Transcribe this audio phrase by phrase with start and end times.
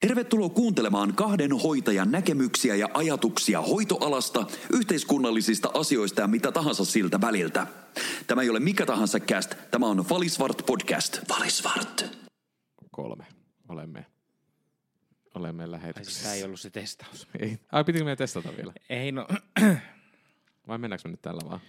[0.00, 7.66] Tervetuloa kuuntelemaan kahden hoitajan näkemyksiä ja ajatuksia hoitoalasta, yhteiskunnallisista asioista ja mitä tahansa siltä väliltä.
[8.26, 11.18] Tämä ei ole mikä tahansa cast, tämä on Valisvart podcast.
[11.28, 12.18] Valisvart.
[12.90, 13.26] Kolme.
[13.68, 14.06] Olemme,
[15.34, 16.22] olemme siis lähetyksessä.
[16.22, 17.28] tämä ei ollut se testaus.
[17.40, 17.58] Ei.
[17.72, 18.72] Ai, pitikö meidän testata vielä?
[18.88, 19.28] Ei no,
[20.68, 21.60] Vai mennäänkö me nyt tällä vaan?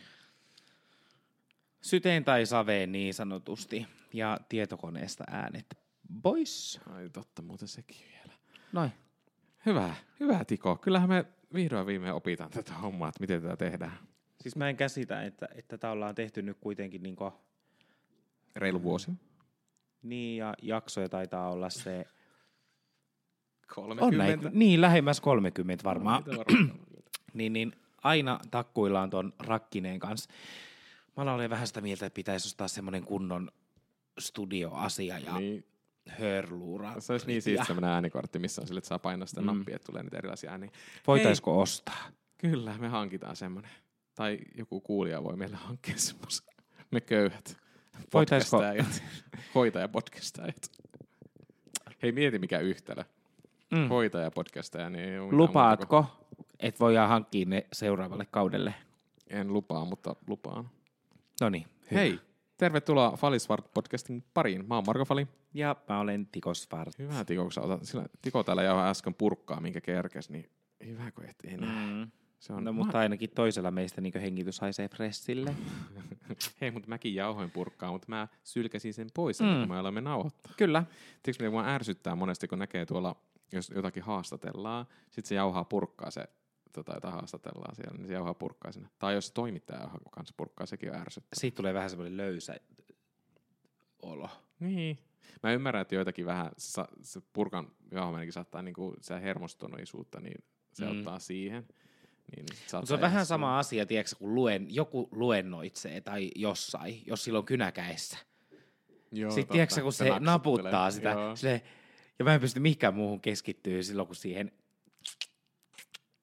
[1.81, 3.87] syteen tai saveen niin sanotusti.
[4.13, 5.65] Ja tietokoneesta äänet
[6.21, 6.79] pois.
[6.89, 8.20] Ai totta, muuten sekin vielä.
[8.73, 8.91] Noin.
[9.65, 10.75] Hyvä, hyvä Tiko.
[10.75, 13.97] Kyllähän me vihdoin viimein opitaan tätä hommaa, että miten tätä tehdään.
[14.41, 17.15] Siis mä en käsitä, että, että tätä ollaan tehty nyt kuitenkin niin,
[18.55, 19.11] Reilu vuosi.
[20.03, 22.05] niin ja jaksoja taitaa olla se...
[23.75, 24.05] 30.
[24.05, 26.23] On näin, niin, lähemmäs 30 varmaan.
[26.23, 26.79] Mitä varmaan?
[27.33, 27.71] niin, niin
[28.03, 30.29] aina takkuillaan ton rakkineen kanssa.
[31.17, 33.51] Mä olen vähän sitä mieltä, että pitäisi ostaa semmoinen kunnon
[34.19, 35.70] studioasia ja niin.
[36.09, 36.93] Hörluura.
[36.99, 39.47] se olisi niin siitä semmoinen äänikortti, missä on sille, että saa painaa sitä Mm.
[39.47, 40.69] nappia, että tulee niitä erilaisia ääniä.
[41.07, 42.03] Voitaisko ostaa?
[42.37, 43.71] Kyllä, me hankitaan semmoinen.
[44.15, 46.47] Tai joku kuulija voi meille hankkia semmoisen.
[46.91, 47.57] Me köyhät.
[48.11, 49.03] Podcastajat.
[49.55, 50.71] Hoitaja podcastajat.
[52.03, 53.03] Hei, mieti mikä yhtälö.
[53.71, 53.87] Mm.
[53.89, 56.05] Hoitaja podcastaja, niin ei ole Lupaatko,
[56.59, 58.73] että voidaan hankkia ne seuraavalle kaudelle?
[59.27, 60.69] En lupaa, mutta lupaan.
[61.41, 61.65] No niin.
[61.91, 62.19] Hei,
[62.61, 64.67] tervetuloa Falisvart podcastin pariin.
[64.67, 65.27] Mä oon Marko Fali.
[65.53, 66.99] Ja mä olen Tiko Svart.
[66.99, 70.49] Hyvä Tiko, kun sä otat, sillä Tiko täällä jauhaa äsken purkkaa, minkä kerkes, niin
[70.85, 71.87] hyvä kun et enää.
[71.87, 72.11] Mm.
[72.39, 75.55] Se on, No mutta ainakin toisella meistä niin hengitys haisee pressille.
[76.61, 79.59] Hei, mutta mäkin jauhoin purkkaa, mutta mä sylkäsin sen pois, mm.
[79.59, 80.53] kun me aloimme nauhoittaa.
[80.57, 80.83] Kyllä.
[81.23, 83.15] Tiedätkö, mitä mua ärsyttää monesti, kun näkee tuolla,
[83.51, 86.25] jos jotakin haastatellaan, sitten se jauhaa purkkaa se,
[86.71, 88.89] tota, jota haastatellaan siellä, niin se jauhaa purkkaa sinne.
[88.99, 91.39] Tai jos toimittaja jauhaa kanssa purkkaa, sekin on ärsyttävää.
[91.39, 92.55] Siitä tulee vähän semmoinen löysä
[94.01, 94.29] olo.
[94.59, 94.97] Niin.
[95.43, 100.85] Mä ymmärrän, että joitakin vähän, se, se purkan jauhaminenkin saattaa niinku, se hermostuneisuutta, niin se
[100.85, 100.97] Mm.
[100.97, 101.67] ottaa siihen.
[102.35, 107.39] Niin, se on vähän sama asia, tiedätkö, kun luen, joku luennoitsee tai jossain, jos sillä
[107.39, 108.17] on kynäkäessä.
[109.11, 109.53] Joo, Sitten totta.
[109.53, 110.31] tiedätkö, kun se, naksuttelee.
[110.33, 111.61] naputtaa sitä, Joo, sille,
[112.19, 114.51] ja mä en pysty mihinkään muuhun keskittyä silloin, kun siihen...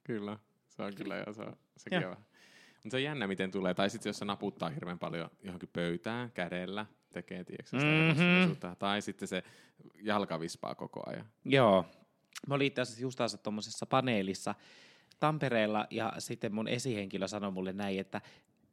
[0.08, 0.38] kyllä.
[0.68, 2.10] Se on kyllä, ja se on, sekin Joo.
[2.10, 2.16] on.
[2.74, 3.74] Mutta se on jännä, miten tulee.
[3.74, 7.90] Tai sitten jos se naputtaa hirveän paljon johonkin pöytään kädellä, tekee, tiedätkö, sitä Mhm.
[7.92, 8.76] hermostuneisuutta.
[8.78, 9.42] Tai sitten se
[10.02, 11.26] jalka vispaa koko ajan.
[11.44, 11.84] Joo.
[12.46, 14.54] Mä olin itse asiassa just tuommoisessa paneelissa
[15.20, 18.20] Tampereella, ja sitten mun esihenkilö sanoi mulle näin, että,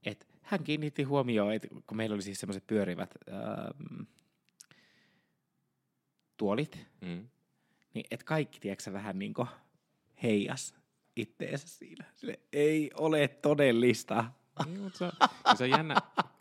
[0.05, 4.01] että hän kiinnitti huomioon, että kun meillä oli siis semmoiset pyörivät ähm,
[6.37, 7.27] tuolit, Mm.
[7.93, 9.47] niin että kaikki, tiedätkö, vähän niin kuin
[10.23, 10.75] heijas
[11.15, 12.05] itteensä siinä.
[12.15, 14.25] Sille ei ole todellista.
[14.65, 15.95] Niin, mutta se, on- se, on jännä,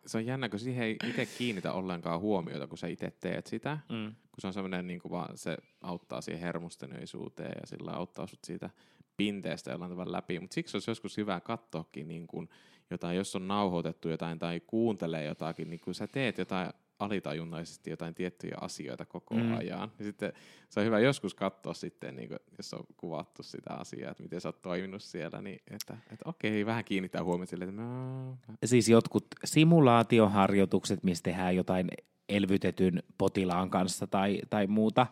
[0.06, 3.78] se on jännä, kun siihen ei itse kiinnitä ollenkaan huomiota, kun sä itse teet sitä.
[3.88, 4.06] Mm.
[4.06, 8.44] Kun se on semmoinen, niin kuin vaan se auttaa siihen hermostuneisuuteen ja sillä auttaa sut
[8.44, 8.70] siitä
[9.16, 10.40] pinteestä jollain tavalla läpi.
[10.40, 12.48] Mutta siksi olisi joskus hyvä katsoakin niin kuin
[12.90, 16.70] jotain, jos on nauhoitettu jotain tai kuuntelee jotakin, niin kun sä teet jotain
[17.04, 19.56] alitajunnaisesti jotain tiettyjä asioita koko Mm.
[19.56, 19.92] ajan.
[19.98, 20.32] Niin sitten
[20.68, 24.40] se on hyvä joskus katsoa sitten, niin kuin, jos on kuvattu sitä asiaa, että miten
[24.40, 28.88] sä oot toiminut siellä, niin että, että okei, vähän kiinnittää huomiota sille, että no, Siis
[28.88, 31.88] jotkut simulaatioharjoitukset, missä tehdään jotain
[32.28, 35.06] elvytetyn potilaan kanssa tai, tai muuta,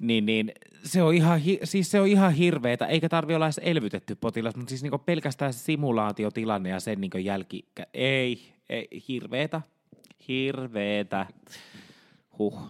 [0.00, 0.52] niin, niin
[0.84, 4.56] se, on ihan, hi- siis se on ihan hirveetä, eikä tarvi olla edes elvytetty potilas,
[4.56, 7.68] mutta siis niinku pelkästään se simulaatiotilanne ja sen niinku jälki...
[7.94, 9.62] Ei, ei, hirveetä,
[10.30, 11.26] hirveetä.
[12.38, 12.60] Huh.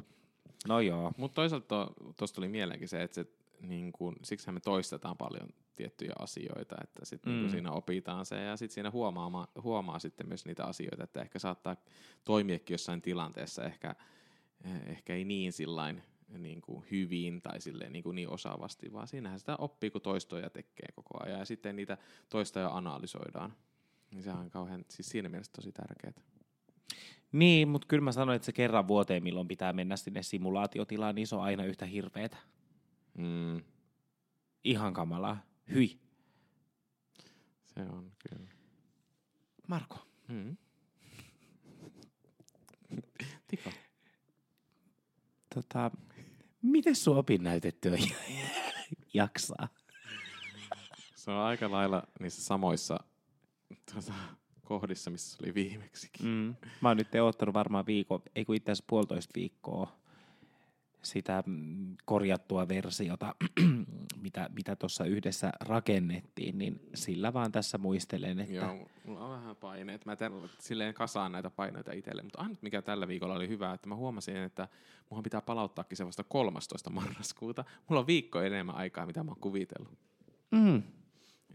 [0.68, 1.12] No joo.
[1.16, 3.26] Mutta toisaalta tuosta tuli mieleenkin se, että se,
[3.60, 7.32] niin kun, siksihän me toistetaan paljon tiettyjä asioita, että sit mm.
[7.32, 7.38] Mm.
[7.38, 11.38] niin siinä opitaan se ja sitten siinä huomaa, huomaa sitten myös niitä asioita, että ehkä
[11.38, 11.76] saattaa
[12.24, 13.94] toimiakin jossain tilanteessa ehkä,
[14.64, 16.02] eh, ehkä ei niin sillain
[16.38, 20.50] niin kuin hyvin tai silleen niin, kuin niin osaavasti, vaan siinähän sitä oppii, kun toistoja
[20.50, 23.52] tekee koko ajan ja sitten niitä toistoja analysoidaan.
[24.10, 26.12] Niin se on kauhean, siis siinä mielessä tosi tärkeää.
[27.32, 31.26] Niin, mutta kyllä mä sanoin, että se kerran vuoteen, milloin pitää mennä sinne simulaatiotilaan, niin
[31.26, 32.36] se on aina yhtä hirveetä.
[33.18, 33.62] Mm,
[34.64, 35.42] Ihan kamalaa.
[35.74, 36.00] Hyi.
[37.66, 38.50] se on kyllä.
[39.68, 39.98] Marko.
[40.28, 40.56] Mm.
[43.48, 43.70] Tiko.
[45.54, 45.90] Tota,
[46.62, 47.96] miten sun opinnäytetyö
[49.14, 49.68] jaksaa?
[51.16, 53.00] Se on aika lailla niissä samoissa
[53.92, 54.12] tuota,
[54.70, 56.26] kohdissa, missä se oli viimeksikin.
[56.26, 56.54] Mm.
[56.80, 60.00] Mä oon nyt odottanut varmaan viikon, ei kun itse asiassa puolitoista viikkoa
[61.02, 63.34] sitä mm, korjattua versiota,
[64.24, 68.54] mitä, mitä tuossa yhdessä rakennettiin, niin sillä vaan tässä muistelen, että...
[68.54, 70.06] Joo, mulla on vähän paineet.
[70.06, 73.88] Mä teen, silleen kasaan näitä paineita itselle, mutta ainut mikä tällä viikolla oli hyvä, että
[73.88, 74.68] mä huomasin, että
[75.10, 76.90] muhan pitää palauttaakin se vasta 13.
[76.90, 77.64] marraskuuta.
[77.88, 79.98] Mulla on viikko enemmän aikaa, mitä mä oon kuvitellut.
[80.50, 80.82] Mm,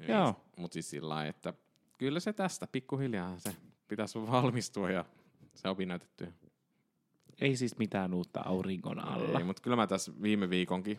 [0.07, 0.35] Joo.
[0.57, 1.53] Mutta siis sillä lailla, että
[1.97, 3.55] kyllä se tästä pikkuhiljaa se
[3.87, 5.05] pitäisi valmistua ja
[5.55, 6.27] se opinnäytettyä.
[7.41, 9.39] ei siis mitään uutta auringon alla.
[9.39, 10.97] Ei, mutta kyllä mä tässä viime viikonkin,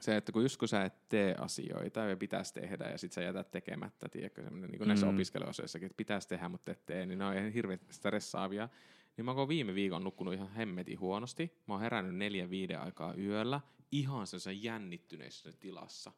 [0.00, 3.22] se, että kun just kun sä et tee asioita ja pitäisi tehdä ja sit sä
[3.22, 5.14] jätät tekemättä, tiedätkö, semmoinen niin kuin näissä Mm.
[5.14, 8.68] opiskeluasioissakin, että pitäisi tehdä, mutta et tee, niin ne on ihan hirveän stressaavia.
[9.16, 11.62] Niin mä oon viime viikon nukkunut ihan hemmetin huonosti.
[11.66, 13.60] Mä oon herännyt neljän viiden aikaa yöllä
[13.92, 16.12] ihan sellaisen jännittyneessä tilassa.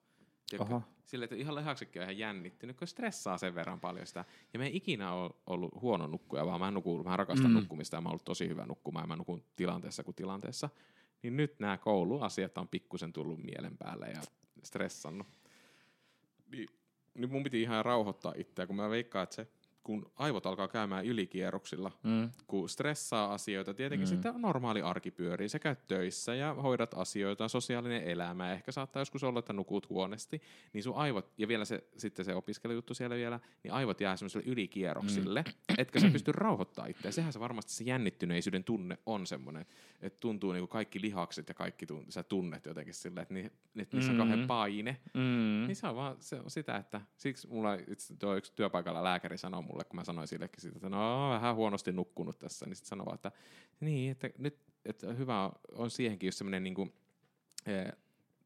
[1.05, 4.25] Sille, että ihan lihaksetkin on ihan jännittynyt, kun stressaa sen verran paljon sitä.
[4.53, 7.53] Ja me ei ikinä ole ollut huono nukkuja, vaan mä, nuku, mä rakastan Mm.
[7.53, 7.61] mm.
[7.61, 10.71] nukkumista ja mä oon ollut tosi hyvä nukkumaan ja mä nukun tilanteessa kuin tilanteessa.
[11.23, 14.21] Niin nyt nämä kouluasiat on pikkusen tullut mielen päälle ja
[14.63, 15.27] stressannut.
[16.53, 16.69] Niin,
[17.15, 19.49] nyt mun piti ihan rauhoittaa itseä, kun mä veikkaan, että se,
[19.87, 22.31] kun aivot alkaa käymään ylikierroksilla, Mm.
[22.47, 24.13] kun stressaa asioita, tietenkin Mm.
[24.13, 24.23] mm.
[24.23, 29.25] sitten normaali arki pyörii, sä käyt töissä ja hoidat asioita, sosiaalinen elämä, ehkä saattaa joskus
[29.25, 30.43] olla, että nukut huonesti,
[30.73, 34.47] niin sun aivot, ja vielä se, sitten se opiskelujuttu siellä vielä, niin aivot jää semmoiselle
[34.47, 35.75] ylikierroksille, mm.
[35.79, 37.11] etkä sä pysty rauhoittamaan itseä.
[37.13, 39.67] Sehän se varmasti se jännittyneisyyden tunne on semmoinen,
[40.03, 43.97] että tuntuu niinku kaikki lihakset ja kaikki tun, sä tunnet jotenkin silleen, että, ni, että
[43.97, 44.47] niissä on kauhean Mm.
[44.47, 45.65] paine, Mm.
[45.67, 49.39] niin se on vaan se on sitä, että siksi mulla itse tuo yksi työpaikalla lääkäri
[49.39, 52.89] sanoi mulle, kun mä sanoin sillekin siitä, että no vähän huonosti nukkunut tässä, niin sitten
[52.89, 53.33] sanoi että
[53.81, 56.89] niin, että nyt että hyvä on- siihenkin just semmoinen niinku,
[57.67, 57.93] eh,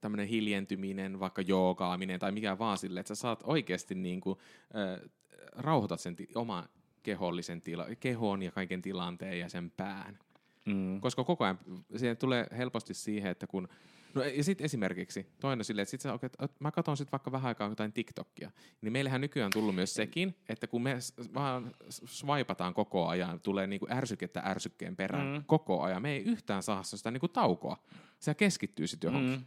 [0.01, 4.41] tämmöinen hiljentyminen, vaikka joogaaminen tai mikä vaan silleen, että sä saat oikeasti niinku,
[4.75, 5.11] eh,
[5.57, 6.69] rauhoitat sen ti- oman
[7.03, 10.19] kehollisen tila, kehon ja kaiken tilanteen ja sen pään.
[10.65, 11.01] Mm.
[11.01, 11.59] Koska koko ajan
[11.97, 13.69] siihen tulee helposti siihen, että kun...
[14.15, 16.31] No ja sitten esimerkiksi toinen silleen, että sit sä, okay,
[16.61, 20.35] mä katson sitten vaikka vähän aikaa jotain TikTokia, niin meillähän nykyään on tullut myös sekin,
[20.49, 20.99] että kun me
[21.35, 25.33] vaan swipataan koko ajan, tulee niinku ärsykettä ärsykkeen perään Mm.
[25.33, 25.45] mm.
[25.47, 27.77] koko ajan, me ei yhtään saa sitä niinku taukoa.
[28.19, 29.39] Se keskittyy sitten johonkin.
[29.39, 29.45] Mm.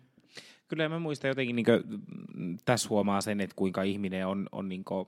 [0.68, 1.83] Kyllä mä muistan jotenkin, niin kuin,
[2.65, 5.06] tässä huomaa sen, että kuinka ihminen on, on niin kuin,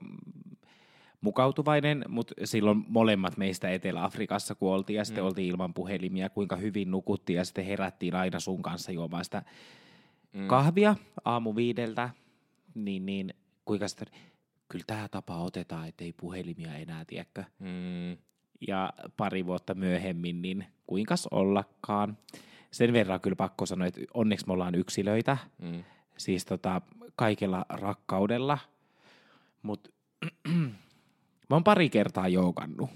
[1.26, 5.26] mukautuvainen, mutta silloin molemmat meistä Etelä-Afrikassa, kun oltiin ja sitten Mm.
[5.28, 9.42] oltiin ilman puhelimia, kuinka hyvin nukuttiin ja sitten herättiin aina sun kanssa juomaan sitä
[10.32, 10.46] Mm.
[10.46, 12.10] kahvia aamu viideltä,
[12.74, 13.34] niin, niin
[13.64, 14.08] kuinka sitten,
[14.68, 17.44] kyllä tämä tapa otetaan, ettei puhelimia enää, tiedätkö?
[17.58, 18.16] Mm.
[18.68, 22.18] ja pari vuotta myöhemmin, niin kuinkas ollakaan.
[22.70, 25.84] Sen verran kyllä pakko sanoa, että onneksi me ollaan yksilöitä, Mm.
[26.16, 26.80] siis tota,
[27.16, 28.58] kaikella rakkaudella,
[29.62, 29.90] mutta
[31.50, 32.90] mä oon pari kertaa joogannut.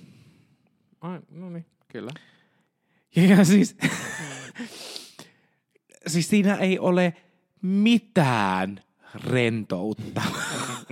[1.00, 2.10] Ai, no niin, kyllä.
[3.16, 3.76] Ja siis,
[6.06, 7.14] siis siinä ei ole
[7.62, 8.82] mitään
[9.24, 10.22] rentoutta.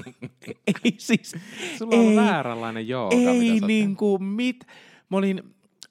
[0.85, 1.35] ei siis,
[1.79, 4.67] Sulla on ei, vääränlainen jooga, ei niinku mit...
[5.11, 5.43] Mä olin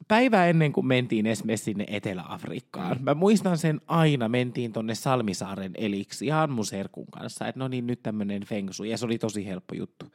[0.07, 2.97] päivä ennen kuin mentiin esimerkiksi sinne Etelä-Afrikkaan.
[3.01, 7.87] Mä muistan sen aina, mentiin tonne Salmisaaren eliksi ihan mun serkun kanssa, että no niin
[7.87, 10.05] nyt tämmönen feng shui, ja se oli tosi helppo juttu.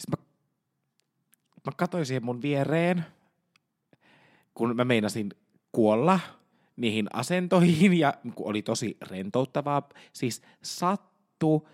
[0.00, 0.24] Sitten mä,
[1.66, 3.04] mä katsoin siihen mun viereen,
[4.54, 5.30] kun mä meinasin
[5.72, 6.20] kuolla
[6.76, 11.68] niihin asentoihin, ja kun oli tosi rentouttavaa, siis sattu,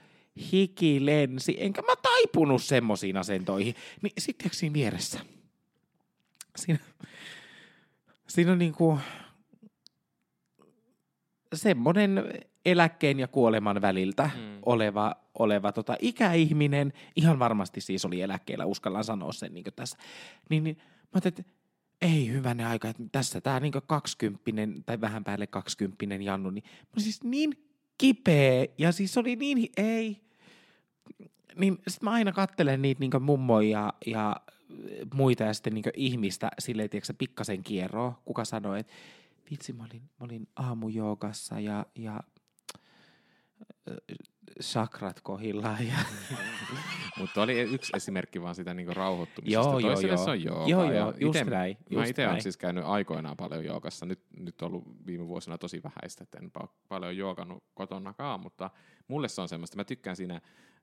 [0.53, 3.75] hiki lensi, enkä mä taipunut semmosiin asentoihin.
[4.03, 5.21] Niin sitten siinä vieressä,
[6.57, 6.79] siinä,
[8.29, 8.99] siinä on niinku
[11.55, 12.25] semmoinen
[12.65, 14.59] eläkkeen ja kuoleman väliltä mm.
[14.67, 19.99] oleva, oleva tota, ikäihminen, ihan varmasti siis oli eläkkeellä, uskallan sanoa sen niin tässä,
[20.51, 21.57] niin, niin mä ajattelin, että
[22.01, 26.65] ei hyvänen aika, että tässä tämä niin kaksikymppinen tai vähän päälle kaksikymppinen Jannu, niin
[26.97, 27.67] mä siis niin
[27.99, 30.21] kipeä ja siis oli niin, ei,
[31.57, 34.37] niin sit mä aina kattelen niitä niin mummoja ja, ja
[35.15, 38.93] muita ja sitten niin ihmistä silleen, tiedätkö, pikkasen kierroa, kuka sanoi, että
[39.51, 42.21] vitsi, mä olin, mä olin aamujoogassa ja, ja
[44.61, 45.87] sakrat kohillaan.
[45.87, 45.95] Ja,
[47.19, 49.69] Mutta oli yksi esimerkki vaan sitä niinku rauhoittumisesta.
[49.69, 50.25] Joo, joo, Toiselle joo.
[50.25, 50.67] se on jooga.
[50.67, 54.07] Joo, joo, just ite- näin, Mä itse olen siis käynyt aikoinaan paljon joogassa.
[54.07, 58.71] Nyt, nyt on ollut viime vuosina tosi vähäistä, että en pa- paljon joogannut kotonakaan, mutta
[59.09, 59.77] mulle se on semmoista.
[59.77, 60.41] Mä tykkään siinä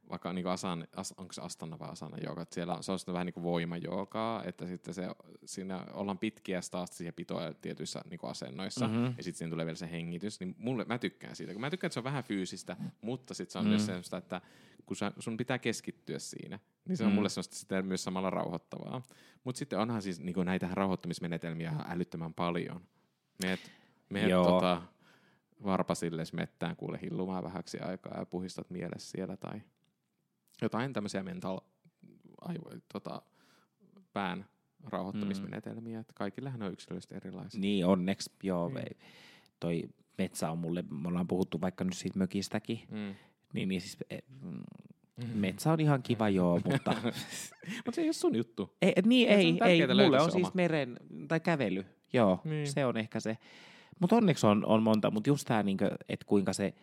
[0.10, 3.00] vaikka niin asan, as, onko se astana vai asana jooga, että siellä on, se on
[3.00, 5.08] sitten vähän niin kuin voimajoogaa, että sitten se,
[5.46, 8.98] siinä ollaan pitkiä staattisia pitoja tietyissä niin asennoissa, Mhm.
[8.98, 9.14] mm-hmm.
[9.18, 11.88] ja sitten siinä tulee vielä se hengitys, niin mulle, mä tykkään siitä, kun mä tykkään,
[11.88, 13.68] että se on vähän fyysistä, mutta sitten se on Mm.
[13.68, 13.72] mm.
[13.72, 14.42] myös semmoista, että
[14.86, 17.16] kun sä, sun pitää keskittyä siinä, niin se on Mm.
[17.16, 19.02] mulle semmoista sitten myös samalla rauhoittavaa.
[19.44, 22.82] Mutta sitten onhan siis niin näitä rauhoittamismenetelmiä älyttömän paljon.
[23.44, 23.60] Meet,
[24.10, 24.82] meet tota,
[25.64, 29.62] varpasilles mettään kuule hillumaan vähäksi aikaa ja puhistat mielessä siellä tai
[30.64, 31.60] jotain tämmöisiä mental
[32.42, 33.22] aivo, tota,
[34.14, 34.46] pään
[34.84, 36.00] rauhoittamismenetelmiä.
[36.00, 36.06] Mm.
[36.16, 37.62] Kaikillehän on yksilöllisesti erilaisia.
[37.62, 38.70] Niin, onneksi, joo.
[38.70, 38.98] Niin.
[39.60, 39.84] Toi
[40.18, 43.16] metsä on mulle, me ollaan puhuttu vaikka nyt siitä mökistäkin, Mm.
[43.54, 43.98] niin, niin siis
[44.42, 44.64] mm,
[45.36, 46.92] metsä on ihan kiva joo, mutta
[47.76, 48.76] Mutta se ei ole sun juttu.
[48.82, 50.52] ei, niin Ja ei, ei, tärkeää mulle on siis oma.
[50.54, 52.68] meren, tai kävely, joo, niin.
[52.72, 53.38] se on ehkä se.
[54.00, 56.74] Mutta onneksi on, on monta, mutta just tämä, niinku, että kuinka se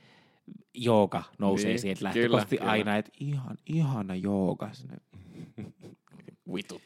[0.75, 2.71] jooga nousee Niin, sieltä kyllä, lähtökohtaisesti kyllä.
[2.71, 4.71] aina, että ihan, ihana jooga.
[6.54, 6.83] Vitut.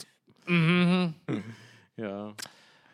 [0.48, 1.14] Mm-hmm.
[2.04, 2.34] Joo.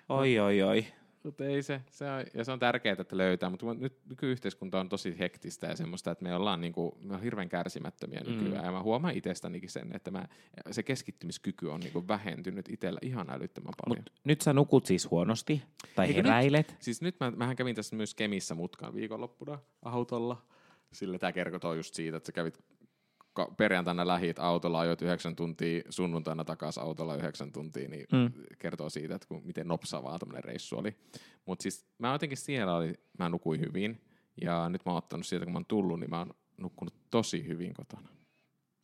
[0.09, 0.87] Oi, oi, oi.
[1.23, 4.89] Mutta ei se, se on, ja se on tärkeää, että löytää, mutta nyt nykyyhteiskunta on
[4.89, 8.65] tosi hektistä ja semmoista, että me ollaan, niinku, me ollaan hirveän kärsimättömiä nykyään, mm.
[8.65, 10.29] ja mä huomaan itsestänikin sen, että mä,
[10.71, 14.05] se keskittymiskyky on niinku vähentynyt itsellä ihan älyttömän paljon.
[14.05, 15.63] Mut nyt sä nukut siis huonosti,
[15.95, 16.27] tai Eikö nyt?
[16.27, 16.77] heräilet.
[16.79, 20.43] Siis nyt mä, mähän kävin tässä myös Kemissä mutkan viikonloppuna autolla.
[20.93, 22.59] Sillä tämä kertoo just siitä, että sä kävit
[23.33, 28.19] ka- perjantaina lähit autolla, ajoit yhdeksän tuntia, sunnuntaina takaisin autolla yhdeksän tuntia, niin mm.
[28.19, 28.33] Mm.
[28.59, 30.97] kertoo siitä, että kun, miten nopsavaa tämmöinen reissu oli.
[31.47, 34.01] Mutta siis mä jotenkin siellä oli, mä nukuin hyvin,
[34.43, 37.49] ja nyt mä oon ottanut sieltä, kun mä oon tullut, niin mä oon nukkunut tosi
[37.49, 38.09] hyvin kotona.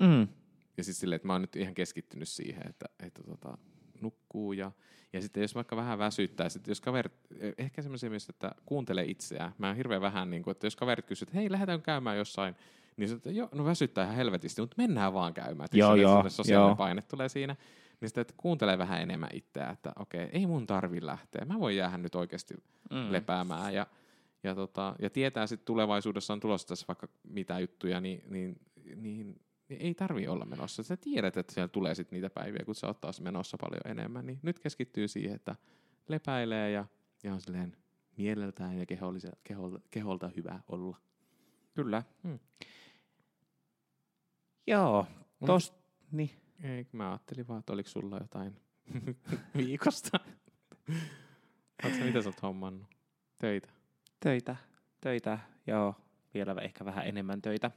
[0.02, 0.28] Mm.
[0.76, 3.58] Ja siis silleen, että mä oon nyt ihan keskittynyt siihen, että, että tota,
[4.00, 4.72] nukkuu ja,
[5.12, 7.12] ja sitten jos vaikka vähän väsyttää, sitten jos kaverit,
[7.58, 9.52] ehkä semmoisia myös, että kuuntele itseään.
[9.58, 12.56] Mä oon hirveän vähän, niin kuin, että jos kaverit kysyvät, että hei, lähdetään käymään jossain,
[12.96, 15.68] niin sitten, joo, no väsyttää ihan helvetisti, mutta mennään vaan käymään.
[15.72, 16.76] Joo, joo, sosiaalinen joo.
[16.76, 17.56] paine tulee siinä.
[18.00, 21.44] Niin sitten, että kuuntele vähän enemmän itseään, että okei, ei mun tarvi lähteä.
[21.44, 22.54] Mä voin jäädä nyt oikeasti
[22.90, 23.12] mm.
[23.12, 23.86] lepäämään ja,
[24.42, 28.60] ja, tota, ja tietää sitten tulevaisuudessa on tulossa tässä vaikka mitä juttuja, niin, niin,
[28.96, 30.82] niin, niin ei tarvi olla menossa.
[30.82, 34.26] Sä tiedät, että siellä tulee sitten niitä päiviä, kun sä oot taas menossa paljon enemmän,
[34.26, 35.56] niin nyt keskittyy siihen, että
[36.08, 36.84] lepäilee ja,
[37.22, 37.76] ja on silleen
[38.16, 41.00] mieleltään ja kehollise- keholta, keholta hyvä olla.
[41.74, 42.02] Kyllä.
[42.22, 42.38] Mm.
[44.66, 45.06] Joo,
[45.46, 45.74] tos,
[46.12, 46.30] niin.
[46.62, 48.56] Ei, mä ajattelin vaan, että oliko sulla jotain
[49.56, 50.20] viikosta.
[51.84, 52.86] Oletko mitä sä oot hommannut?
[53.38, 53.68] Töitä.
[54.20, 54.56] Töitä,
[55.00, 55.94] töitä, joo,
[56.34, 57.70] vielä ehkä vähän enemmän töitä.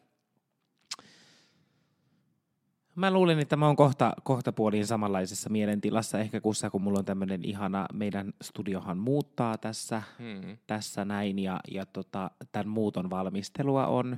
[3.00, 7.00] Mä luulen, että mä oon kohta, kohta puoliin samanlaisessa mielentilassa ehkä kuin sä, kun mulla
[7.00, 10.58] on tämmöinen ihana, meidän studiohan muuttaa tässä, Hmm.
[10.68, 14.18] tässä näin ja, ja tota, tämän muuton valmistelua on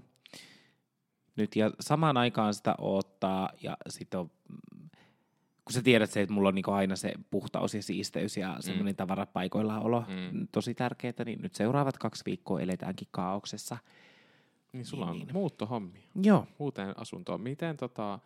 [1.35, 4.89] nyt ja samaan aikaan sitä odottaa ja sitten on, mm,
[5.65, 8.95] kun sä tiedät se, että mulla on niinku aina se puhtaus ja siisteys ja semmoinen
[8.95, 10.47] tavarat paikoillaan olo Mm.
[10.51, 13.77] tosi tärkeää, niin nyt seuraavat kaksi viikkoa eletäänkin kaauksessa.
[14.73, 15.33] Niin sulla on Niin.
[15.33, 16.01] muuttohommia.
[16.23, 17.41] Joo, uuteen asuntoon.
[17.41, 18.19] Miten tota,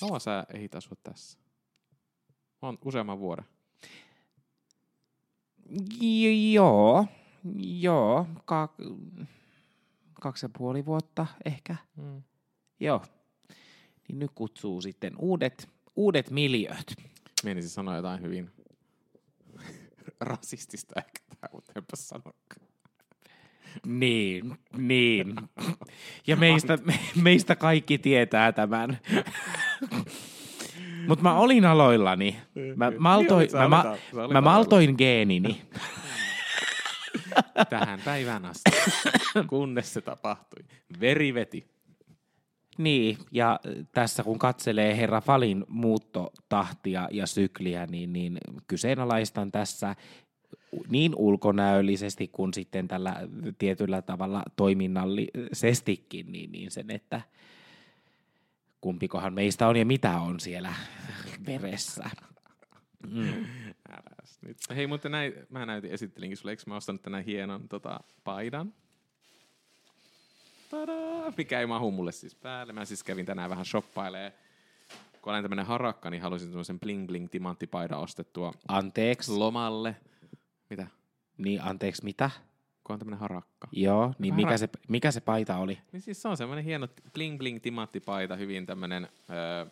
[0.00, 1.38] kauan sä ehdit asua tässä?
[2.62, 3.44] On useamman vuoden.
[6.52, 7.06] Joo,
[7.58, 8.74] joo, ka-
[10.20, 12.22] kaksi ja puoli vuotta ehkä, Mm.
[12.80, 13.02] joo.
[14.08, 16.94] Niin nyt kutsuu sitten uudet, uudet miljööt.
[17.44, 18.50] Menisin sanoa jotain hyvin
[20.20, 21.20] rasistista ehkä
[21.52, 22.65] mutta enpä sanokaan.
[23.86, 25.34] Niin, niin.
[26.26, 28.98] Ja meistä, me, meistä kaikki tietää tämän.
[31.08, 32.36] Mutta mä olin aloillani.
[32.76, 35.62] Mä, maltoin, Niin, mä, olit mä maltoin geenini.
[37.70, 38.70] Tähän päivään asti,
[39.46, 40.64] kunnes se tapahtui.
[41.00, 41.76] Veri veti.
[42.78, 43.60] Niin, ja
[43.92, 49.96] tässä kun katselee herra Falin muuttotahtia ja sykliä, niin, niin kyseenalaistan tässä
[50.88, 53.16] niin ulkonäöllisesti kuin sitten tällä
[53.58, 57.20] tietyllä tavalla toiminnallisestikin, niin, niin sen, että
[58.80, 60.74] kumpikohan meistä on ja mitä on siellä
[61.46, 62.10] veressä.
[63.10, 63.46] Mm.
[64.42, 64.56] Nyt.
[64.76, 68.74] Hei, mutta näin, mä näytin, esittelinkin sulle, eikö mä ostanut tänään hienon tota, paidan?
[70.70, 71.32] Tadaa!
[71.36, 72.72] Mikä ei mahu mulle siis päälle.
[72.72, 74.32] Mä siis kävin tänään vähän shoppailee.
[75.22, 79.96] Kun olen tämmönen harakka, niin halusin tämmöisen bling bling timanttipaidan ostettua Anteeksi, lomalle.
[80.70, 80.86] Mitä?
[81.38, 82.30] niin anteeksi mitä?
[82.84, 83.68] Kun on tämmönen harakka.
[83.72, 85.78] Joo, niin Vähän mikä se, mikä se paita oli?
[85.92, 89.66] Niin siis se on semmoinen hieno bling bling timanttipaita, hyvin tämmönen, öö,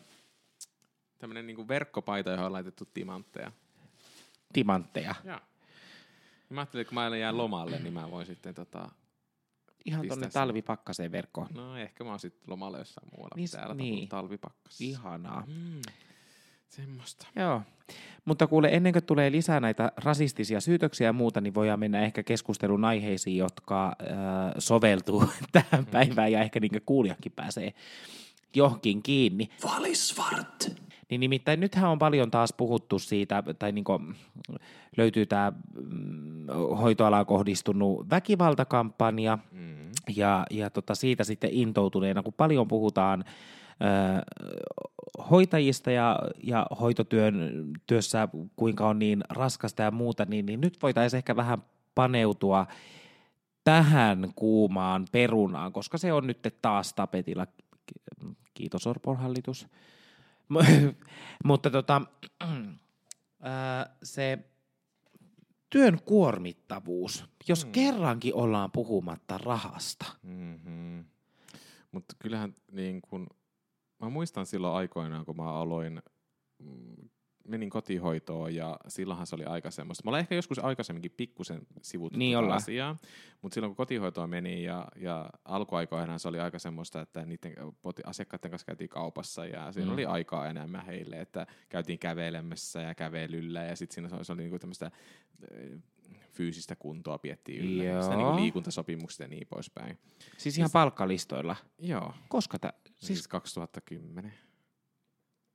[1.19, 3.51] tämmönen niinku verkkopaita, johon on laitettu timantteja.
[4.53, 5.15] Timantteja.
[5.23, 5.39] Joo.
[6.49, 8.89] Mä ajattelin, että kun mä jään lomalle, niin mä voin sitten tota...
[9.85, 10.31] Ihan sen.
[10.31, 11.47] talvipakkaseen verkkoon.
[11.53, 13.35] No ehkä mä oon sitten lomalle jossain muualla.
[13.35, 14.09] Niin täällä niin.
[14.09, 14.81] talvipakkas.
[14.81, 15.43] Ihanaa.
[15.47, 15.81] Mm.
[16.75, 17.27] Semmoista.
[17.35, 17.61] Joo.
[18.25, 22.23] Mutta kuule, ennen kuin tulee lisää näitä rasistisia syytöksiä ja muuta, niin voidaan mennä ehkä
[22.23, 23.95] keskustelun aiheisiin, jotka äh,
[24.57, 27.73] soveltuu tähän päivään ja ehkä niin kuulijakin pääsee
[28.55, 29.49] johonkin kiinni.
[29.63, 30.71] Valisvart.
[31.09, 33.85] Niin nimittäin nythän on paljon taas puhuttu siitä, tai niin
[34.97, 35.51] löytyy tämä
[35.91, 36.47] mm,
[36.81, 39.89] hoitoalaan kohdistunut väkivaltakampanja, mm.
[40.15, 43.25] ja, ja tota siitä sitten intoutuneena, kun paljon puhutaan
[45.31, 51.17] hoitajista ja, ja hoitotyön työssä, kuinka on niin raskasta ja muuta, niin, niin nyt voitaisiin
[51.17, 51.63] ehkä vähän
[51.95, 52.67] paneutua
[53.63, 57.47] tähän kuumaan perunaan, koska se on nyt taas tapetilla.
[58.53, 59.67] Kiitos Orpon hallitus.
[61.45, 62.01] Mutta tota,
[64.03, 64.39] se
[65.69, 67.71] työn kuormittavuus, jos mm.
[67.71, 70.05] kerrankin ollaan puhumatta rahasta.
[70.23, 71.05] Mm-hmm.
[71.91, 73.27] Mutta kyllähän niin kun
[74.01, 76.01] mä muistan silloin aikoinaan, kun mä aloin,
[76.59, 77.09] mm,
[77.47, 80.03] menin kotihoitoon ja silloinhan se oli aika semmoista.
[80.05, 82.97] Mä olen ehkä joskus aikaisemminkin pikkusen sivuttu niin asiaa,
[83.41, 87.55] mutta silloin kun kotihoitoon meni ja, ja alkuaikoina se oli aika semmoista, että niiden
[88.05, 89.93] asiakkaiden kanssa käytiin kaupassa ja siinä mm.
[89.93, 94.33] oli aikaa enemmän heille, että käytiin kävelemässä ja kävelyllä ja sitten siinä se oli, se
[94.33, 94.91] oli niinku tämmöistä
[96.35, 98.03] fyysistä kuntoa piettiin yllä, Joo.
[98.03, 99.99] sitä niin liikuntasopimuksia ja niin poispäin.
[100.37, 101.55] Siis ihan siis, palkkalistoilla?
[101.79, 102.13] Joo.
[102.29, 102.73] Koska tämä?
[102.95, 104.33] Siis 2010.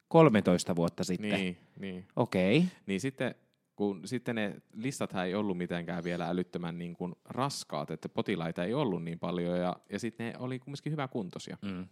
[0.08, 1.30] 13 vuotta sitten?
[1.30, 2.08] Niin, niin.
[2.16, 2.58] Okei.
[2.58, 2.68] Okay.
[2.86, 3.34] Niin sitten
[3.76, 8.74] kun sitten ne listat ei ollut mitenkään vielä älyttömän niin kuin raskaat, että potilaita ei
[8.74, 11.58] ollut niin paljon ja, ja sitten ne oli kumminkin hyvä kuntoisia.
[11.62, 11.88] Mm.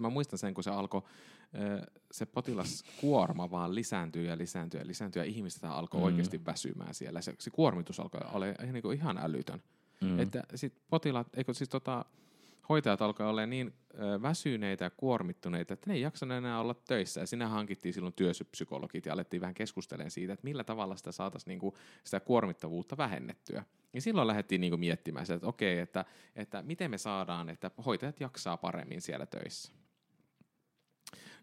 [0.00, 1.02] Mä muistan sen, kun se alkoi,
[2.10, 6.04] se potilaskuorma vaan lisääntyy ja lisääntyy ja lisääntyy ja ihmistä alkoi mm.
[6.04, 7.20] oikeasti väsymään siellä.
[7.20, 9.62] Se, se kuormitus alkoi olla niin ihan älytön.
[10.00, 10.18] Mm.
[10.18, 12.04] Että sit potilaat, eikö siis tota,
[12.68, 13.74] hoitajat alkoi olla niin
[14.22, 17.20] väsyneitä ja kuormittuneita, että ne ei jaksa enää olla töissä.
[17.20, 21.48] Ja sinä hankittiin silloin työpsykologit ja alettiin vähän keskustelemaan siitä, että millä tavalla sitä saataisiin
[21.48, 23.64] niinku sitä kuormittavuutta vähennettyä.
[23.92, 26.04] Ja silloin lähdettiin niinku miettimään sitä, että okei, että,
[26.36, 29.72] että miten me saadaan, että hoitajat jaksaa paremmin siellä töissä.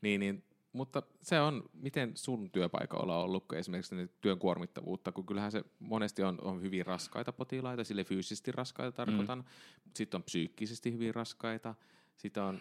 [0.01, 0.43] Niin, niin
[0.75, 6.23] mutta se on, miten sun työpaikalla on ollut esimerkiksi työn kuormittavuutta, kun kyllähän se monesti
[6.23, 9.45] on, on hyvin raskaita potilaita, sille fyysisesti raskaita tarkoitan, mm.
[9.93, 11.75] sitten on psyykkisesti hyvin raskaita,
[12.17, 12.59] sitten on,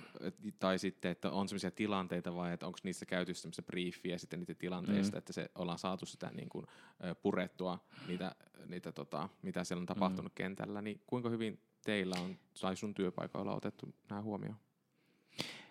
[0.59, 4.55] tai sitten, että on sellaisia tilanteita vai että onko niissä käyty sellaista briefiä sitten niitä
[4.55, 5.19] tilanteista, mm.
[5.19, 6.67] että se ollaan saatu sitä niin kuin,
[7.23, 7.79] purettua,
[8.09, 8.35] niitä,
[8.67, 10.37] niitä tota, mitä siellä on tapahtunut mm.
[10.37, 14.57] kentällä, niin kuinka hyvin teillä on, tai sun työpaikoilla otettu nämä huomioon?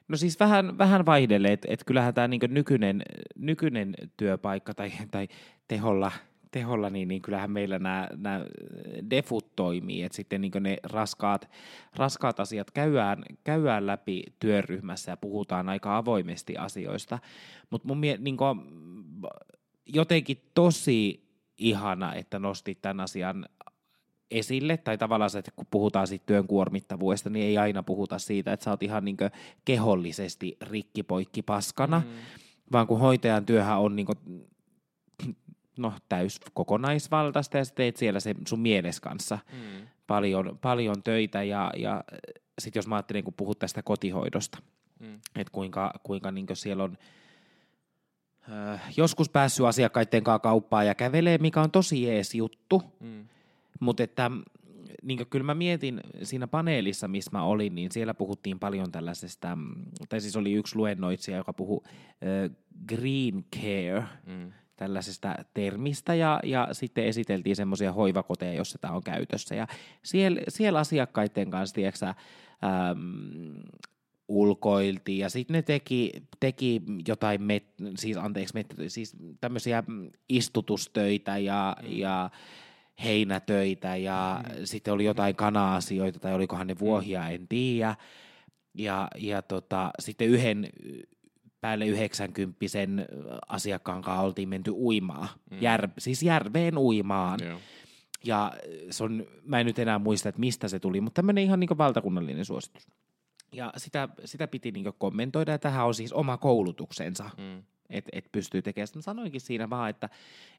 [0.07, 3.03] No siis vähän, vähän vaihdelle, että et kyllähän tämä niinku nykyinen,
[3.35, 5.27] nykyinen työpaikka tai, tai
[5.67, 6.11] teholla,
[6.51, 8.09] teholla niin, niin kyllähän meillä nämä,
[9.09, 11.49] defut toimii, että sitten niin ne raskaat,
[11.95, 17.19] raskaat asiat käydään, käydään läpi työryhmässä ja puhutaan aika avoimesti asioista,
[17.69, 18.37] mutta mun mielestä niin
[19.85, 21.23] jotenkin tosi
[21.57, 23.45] ihana, että nostit tämän asian
[24.33, 28.53] esille, tai tavallaan se, että kun puhutaan siitä työn kuormittavuudesta, niin ei aina puhuta siitä,
[28.53, 29.17] että sä oot ihan niin
[29.65, 32.11] kehollisesti rikkipoikki paskana, mm.
[32.71, 34.47] vaan kun hoitajan työhän on niin kuin,
[35.77, 39.87] no, täys kokonaisvaltaista, ja sä teet siellä se sun mieles kanssa mm.
[40.07, 42.03] paljon, paljon töitä, ja, ja
[42.59, 44.57] sitten jos mä ajattelen, kun puhut tästä kotihoidosta,
[44.99, 45.15] mm.
[45.15, 46.97] että kuinka, kuinka niin siellä on
[48.51, 53.27] äh, joskus päässyt asiakkaiden kanssa kauppaan ja kävelee, mikä on tosi jees juttu, mm
[53.83, 54.31] mutta että
[55.03, 59.57] niin kyllä mä mietin siinä paneelissa, missä mä olin, niin siellä puhuttiin paljon tällaisesta,
[60.09, 62.55] tai siis oli yksi luennoitsija, joka puhui äh,
[62.87, 64.51] green care, mm.
[64.75, 69.55] tällaisesta termistä, ja, ja sitten esiteltiin semmoisia hoivakoteja, joissa tämä on käytössä.
[69.55, 69.67] Ja
[70.03, 72.15] siellä, siellä asiakkaiden kanssa, tiedätkö, ähm,
[74.27, 77.63] ulkoiltiin ja sitten ne teki, teki jotain, met,
[77.97, 79.83] siis anteeksi, met, siis tämmöisiä
[80.29, 81.91] istutustöitä ja, mm.
[81.91, 82.29] ja
[83.03, 84.65] heinätöitä ja mm.
[84.65, 87.31] sitten oli jotain kana-asioita tai olikohan ne vuohia, mm.
[87.31, 87.95] en tiedä.
[88.73, 90.69] Ja, ja tota, sitten yhden
[91.61, 92.57] päälle 90
[93.47, 95.57] asiakkaan kanssa oltiin menty uimaan, mm.
[95.61, 97.39] Jär, siis järveen uimaan.
[97.45, 97.59] Joo.
[98.25, 98.53] Ja
[98.89, 101.77] se on, mä en nyt enää muista, että mistä se tuli, mutta tämmöinen ihan niin
[101.77, 102.87] valtakunnallinen suositus.
[103.53, 107.29] Ja sitä, sitä piti niin kommentoida, ja tähän on siis oma koulutuksensa.
[107.37, 108.87] Mm että et pystyy tekemään.
[108.87, 110.09] Sitten mä sanoinkin siinä vaan, että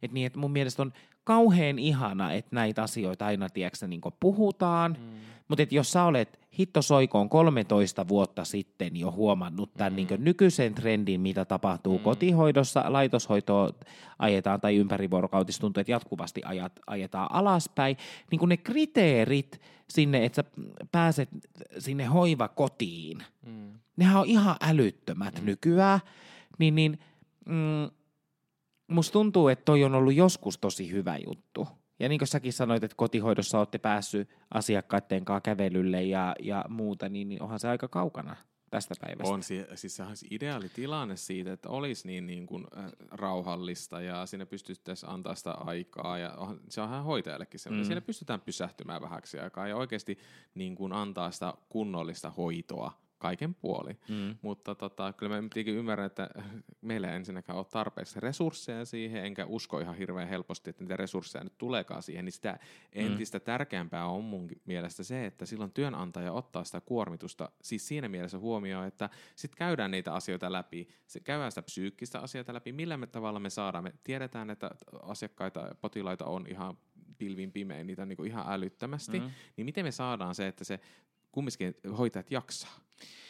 [0.02, 0.92] et niin, et mun mielestä on
[1.24, 5.18] kauhean ihana, että näitä asioita aina tiedätkö, niin puhutaan, mm.
[5.48, 9.96] mutta jos sä olet hitto soikoon 13 vuotta sitten jo huomannut tämän mm.
[9.96, 12.04] niin nykyisen trendin, mitä tapahtuu mm.
[12.04, 13.70] kotihoidossa, laitoshoitoa
[14.18, 17.96] ajetaan tai ympärivuorokautista tuntuu, että jatkuvasti ajat, ajetaan alaspäin,
[18.30, 20.44] niin kun ne kriteerit sinne, että sä
[20.92, 21.28] pääset
[21.78, 23.72] sinne hoivakotiin, mm.
[23.96, 25.46] nehän on ihan älyttömät mm.
[25.46, 26.00] nykyään,
[26.58, 26.98] niin, niin–
[27.46, 27.90] mm,
[28.86, 31.68] musta tuntuu, että toi on ollut joskus tosi hyvä juttu.
[31.98, 37.08] Ja niin kuin säkin sanoit, että kotihoidossa olette päässyt asiakkaiden kanssa kävelylle ja, ja muuta,
[37.08, 38.36] niin, niin onhan se aika kaukana
[38.70, 39.34] tästä päivästä.
[39.34, 44.00] On, si- siis sehän olisi ideaali tilanne siitä, että olisi niin, niin kuin, äh, rauhallista
[44.00, 46.18] ja siinä pystyttäisiin antaa sitä aikaa.
[46.18, 47.84] Ja on, se on ihan hoitajallekin se, mm.
[47.84, 50.18] Siinä pystytään pysähtymään vähäksi aikaa ja oikeasti
[50.54, 53.96] niin kuin, antaa sitä kunnollista hoitoa kaiken puoli.
[54.08, 54.36] Mm.
[54.42, 56.28] Mutta tota, kyllä mä tietenkin ymmärrän, että
[56.80, 61.44] meillä ei ensinnäkään ole tarpeeksi resursseja siihen, enkä usko ihan hirveän helposti, että niitä resursseja
[61.44, 62.58] nyt tuleekaan siihen, niin sitä
[62.92, 63.44] entistä mm.
[63.44, 68.86] tärkeämpää on mun mielestä se, että silloin työnantaja ottaa sitä kuormitusta, siis siinä mielessä huomioon,
[68.86, 73.40] että sitten käydään niitä asioita läpi, se käydään sitä psyykkistä asioita läpi, millä me tavalla
[73.40, 74.70] me saadaan, me tiedetään, että
[75.02, 76.76] asiakkaita, potilaita on ihan
[77.18, 79.30] pilvin pimein, niitä niin kuin ihan älyttömästi, mm.
[79.56, 80.80] niin miten me saadaan se, että se
[81.32, 82.83] kumminkin hoitajat jaksaa.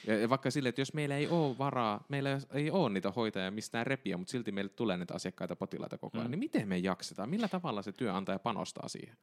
[0.07, 3.51] Ja, ja vaikka sille, että jos meillä ei ole varaa, meillä ei ole niitä hoitajia
[3.51, 6.31] mistään repiä, mutta silti meille tulee niitä asiakkaita, potilaita koko ajan, mm.
[6.31, 7.29] niin miten me jaksetaan?
[7.31, 9.17] Millä tavalla se työnantaja panostaa siihen?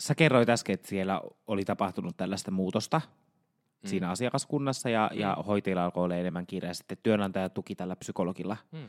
[0.00, 3.00] Sä kerroit äsken, että siellä oli tapahtunut tällaista muutosta
[3.82, 3.88] mm.
[3.88, 5.20] siinä asiakaskunnassa ja, mm.
[5.20, 6.74] ja hoitajilla alkoi olla enemmän kiireä.
[6.74, 8.56] Sitten työnantaja tuki tällä psykologilla.
[8.72, 8.88] Mm.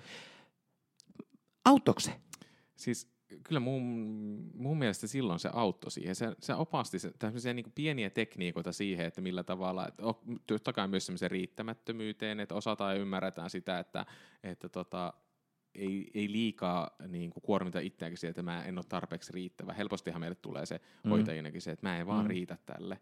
[1.65, 2.11] Auttoiko se?
[2.75, 3.07] Siis
[3.43, 3.81] kyllä mun,
[4.53, 6.15] mun mielestä silloin se auttoi siihen.
[6.15, 10.03] Se, se opasti se, tämmöisiä niin pieniä tekniikoita siihen, että millä tavalla, että
[10.47, 14.05] totta kai myös semmoisen riittämättömyyteen, että osataan ja ymmärretään sitä, että,
[14.43, 15.13] että tota,
[15.75, 19.73] ei, ei liikaa niin kuin kuormita itseäänkin siitä, että mä en ole tarpeeksi riittävä.
[19.73, 21.09] Helpostihan meille tulee se mm.
[21.09, 22.29] hoitajinakin se, että mä en vaan mm.
[22.29, 22.99] riitä tälle.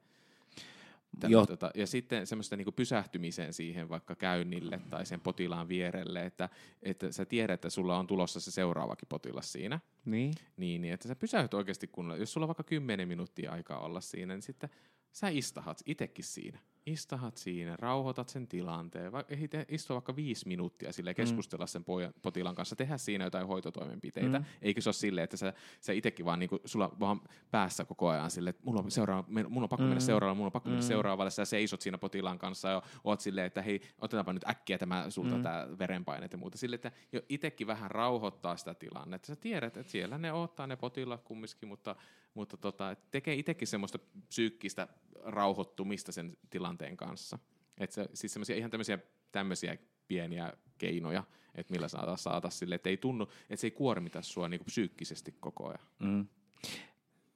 [1.48, 6.50] Tota, ja sitten semmoista niin pysähtymiseen siihen vaikka käynnille tai sen potilaan vierelle, että,
[6.84, 9.80] että sä tiedät, että sulla on tulossa se seuraavakin potilas siinä.
[10.06, 10.34] Niin.
[10.58, 12.20] Niin, niin että sä pysähdyt oikeasti kunnolla.
[12.20, 14.70] Jos sulla on vaikka 10 minuuttia aikaa olla siinä, niin sitten
[15.12, 19.24] sä istahat itsekin siinä istahat siinä, rauhoitat sen tilanteen, va-
[19.68, 21.16] istua vaikka viisi minuuttia sille mm.
[21.16, 24.46] keskustella sen pojan, potilaan kanssa, tehdä siinä jotain hoitotoimenpiteitä, mm.
[24.62, 28.32] eikä se ole silleen, että sä, sä itsekin vaan niinku, sulla vaan päässä koko ajan
[28.32, 29.90] silleen, että mulla on, seuraava, mulla on pakko mm.
[29.90, 30.74] mennä seuraavalle, mulla on pakko mm.
[30.74, 34.78] mennä seuraavalle, sä seisot siinä potilaan kanssa ja oot silleen, että hei, otetaanpa nyt äkkiä
[34.78, 35.44] tämä sulta mm.
[35.44, 39.92] tämä verenpaine ja muuta, silleen, että jo itsekin vähän rauhoittaa sitä tilannetta, sä tiedät, että
[39.92, 41.96] siellä ne ottaa ne potilaat kumminkin, mutta
[42.34, 44.88] mutta tota, tekee itsekin semmoista psyykkistä
[45.24, 47.40] rauhoittumista sen tilanteen kanssa.
[47.78, 49.00] Et se, siis semmoisia ihan tämmöisiä,
[49.32, 51.24] tämmöisiä pieniä keinoja,
[51.56, 55.36] että millä saada saada sille, että ei tunnu, että se ei kuormita sua niinku psyykkisesti
[55.40, 55.88] koko ajan.
[56.00, 56.28] Mm.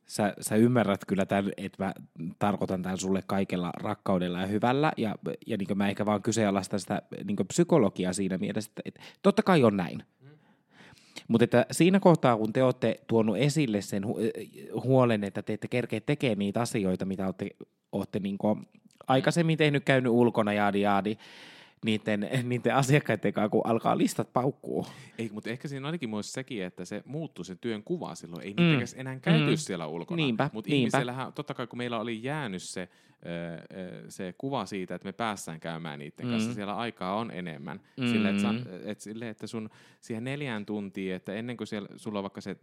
[0.05, 1.93] Sä, sä ymmärrät kyllä tämän, että mä
[2.39, 5.15] tarkoitan tämän sulle kaikella rakkaudella ja hyvällä, ja,
[5.47, 9.63] ja niin mä ehkä vaan kyseenalaistan sitä niin psykologiaa siinä mielessä, että, että totta kai
[9.63, 10.03] on näin.
[11.27, 15.67] Mutta että siinä kohtaa, kun te olette tuonut esille sen hu- huolen, että te ette
[15.67, 17.49] kerkeä tekemään niitä asioita, mitä olette,
[17.91, 18.37] olette niin
[19.07, 21.17] aikaisemmin tehnyt, käynyt ulkona, jaadi jaadi,
[21.83, 24.87] niiden, niiden asiakkaiden kanssa, kun alkaa listat paukkuu.
[25.17, 28.43] Ei, mutta ehkä siinä olikin myös sekin, että se muuttui se työn kuva silloin.
[28.43, 28.63] Ei mm.
[28.63, 29.57] niitä enää käyty mm.
[29.57, 30.15] siellä ulkona.
[30.15, 32.89] Niinpä, mutta ihmisillähän, totta kai kun meillä oli jäänyt se,
[34.09, 36.31] se kuva siitä, että me päässään käymään niiden mm.
[36.31, 37.81] kanssa, siellä aikaa on enemmän.
[37.97, 38.07] Mm.
[38.07, 38.49] Sille, että,
[38.85, 39.69] että, sille, että sun
[40.01, 42.57] siihen neljään tuntiin, että ennen kuin siellä, sulla on vaikka se,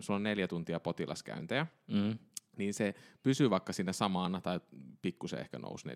[0.00, 2.18] sulla on neljä tuntia potilaskäyntejä, mm
[2.56, 4.60] niin se pysyy vaikka siinä samana tai
[5.02, 5.92] pikkusen ehkä nousi 4-15,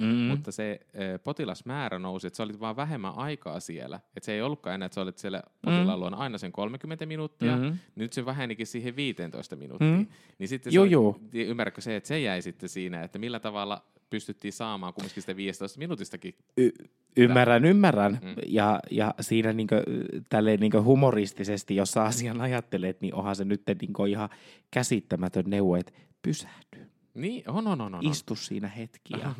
[0.00, 0.06] mm.
[0.06, 3.96] mutta se e, potilasmäärä nousi, että sä olit vaan vähemmän aikaa siellä.
[3.96, 6.00] Että se ei ollutkaan enää, että sä olit siellä potilaan mm.
[6.00, 7.78] luona aina sen 30 minuuttia, mm-hmm.
[7.94, 9.96] nyt se vähenikin siihen 15 minuuttia.
[9.96, 10.06] Mm.
[10.38, 11.20] Niin sitten joo, joo.
[11.34, 15.78] ymmärrätkö se, että se jäi sitten siinä, että millä tavalla pystyttiin saamaan kumminkin sitä 15
[15.78, 16.34] minuutistakin.
[16.56, 16.72] Y-
[17.16, 18.18] ymmärrän, ymmärrän.
[18.22, 18.34] Mm.
[18.46, 19.82] Ja, ja siinä niin kuin,
[20.28, 24.28] tälleen niin humoristisesti, jos sä asian ajattelet, niin onhan se nyt niin ihan
[24.70, 25.92] käsittämätön neuvo, että
[26.22, 26.90] pysähdy.
[27.14, 28.06] Niin, on, on, on, on.
[28.06, 29.34] Istu siinä hetki ja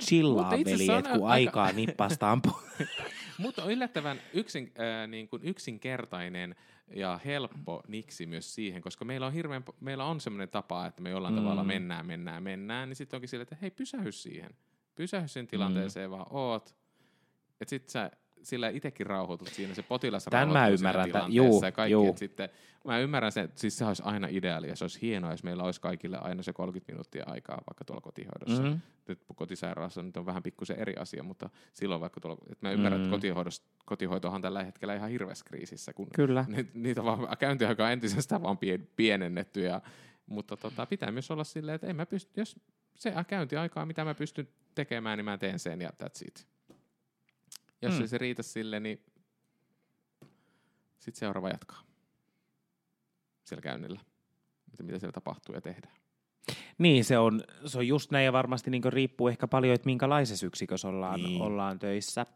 [0.00, 1.26] chillaa veljet, kun aika...
[1.26, 2.42] aikaa nippastaan
[3.38, 6.54] Mutta on yllättävän yksin, äh, niin kuin yksinkertainen
[6.94, 11.10] ja helppo niksi myös siihen, koska meillä on hirveän, meillä on semmoinen tapa, että me
[11.10, 11.40] jollain mm.
[11.40, 14.56] tavalla mennään, mennään, mennään, niin sitten onkin sille, että hei, pysähy siihen.
[14.94, 16.12] Pysähy sen tilanteeseen, mm.
[16.12, 16.76] vaan oot.
[17.60, 18.10] Että sit sä
[18.46, 22.14] sillä itsekin rauhoitut siinä, se potilas Tämän mä ymmärrän, että juu, ja kaikki, juu.
[22.16, 22.48] sitten,
[22.84, 25.80] mä ymmärrän sen, että siis se olisi aina ideaalia, se olisi hienoa, jos meillä olisi
[25.80, 28.62] kaikille aina se 30 minuuttia aikaa vaikka tuolla kotihoidossa.
[28.62, 28.80] Mm-hmm.
[29.08, 33.00] Nyt kotisairaalassa nyt on vähän pikkusen eri asia, mutta silloin vaikka tuolla, että mä ymmärrän,
[33.00, 33.46] mm-hmm.
[33.46, 36.44] että kotihoitohan tällä hetkellä ihan hirveässä kriisissä, kun Kyllä.
[36.56, 38.58] Ni, niitä vaan, käyntiaika on entisestään vaan
[38.96, 39.80] pienennetty, ja,
[40.26, 42.60] mutta tota, pitää myös olla silleen, että en mä pysty, jos
[42.96, 46.55] se käyntiaikaa, mitä mä pystyn tekemään, niin mä teen sen ja that's it.
[47.82, 48.00] Jos mm.
[48.00, 49.02] ei se riitä sille, niin
[50.98, 51.86] sitten seuraava jatkaa
[53.44, 54.00] siellä käynnillä.
[54.70, 55.96] Mitä, mitä siellä tapahtuu ja tehdään.
[56.78, 60.46] Niin, se on, se on just näin ja varmasti niin riippuu ehkä paljon, että minkälaisessa
[60.46, 61.42] yksikössä ollaan, niin.
[61.42, 62.26] ollaan töissä.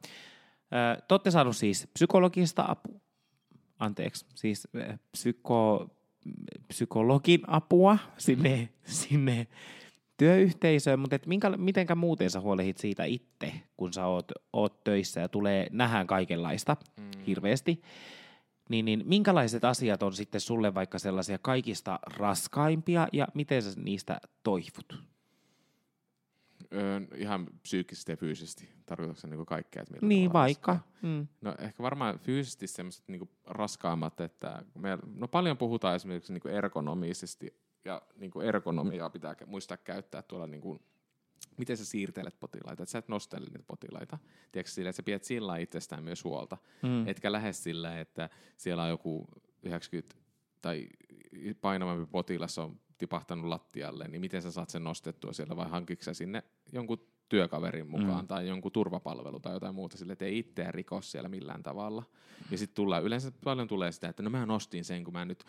[1.08, 3.00] te olette saanut siis psykologista apua,
[3.78, 4.68] anteeksi, siis
[5.12, 5.90] psyko,
[6.68, 9.46] psykologin apua sinne, sinne
[10.20, 15.20] työyhteisöön, mutta et minkä, mitenkä muuten sä huolehit siitä itse, kun sä oot, oot töissä
[15.20, 17.24] ja tulee, nähdään kaikenlaista mm.
[17.26, 17.82] hirveästi,
[18.68, 24.20] niin, niin minkälaiset asiat on sitten sulle vaikka sellaisia kaikista raskaimpia ja miten sä niistä
[24.42, 24.98] toivut?
[26.72, 28.68] Öö, ihan psyykkisesti ja fyysisesti.
[28.86, 29.82] Tarkoitatko niin kaikkea?
[29.82, 30.78] Että niin, vaikka.
[31.02, 31.26] Mm.
[31.40, 37.60] No ehkä varmaan fyysisesti semmoiset niin raskaammat, että me, no paljon puhutaan esimerkiksi niin ergonomisesti
[37.84, 40.80] ja niin ergonomiaa pitää muistaa käyttää tuolla niin kuin,
[41.56, 44.18] miten sä siirtelet potilaita, että sä et nostele niitä potilaita.
[44.52, 46.58] Tiedätkö sillä, että sä pidät sillä itsestään myös huolta.
[46.82, 47.08] Mm.
[47.08, 49.26] Etkä lähde sillä, että siellä on joku
[49.62, 50.16] 90
[50.62, 50.88] tai
[51.60, 56.14] painavampi potilas on tipahtanut lattialle, niin miten sä saat sen nostettua siellä vai hankiksi sä
[56.14, 58.28] sinne jonkun työkaverin mukaan mm.
[58.28, 62.02] tai jonkun turvapalvelu tai jotain muuta sille, että ei itseä rikos siellä millään tavalla.
[62.50, 65.44] Ja sitten tulee, yleensä paljon tulee sitä, että no mä nostin sen, kun mä nyt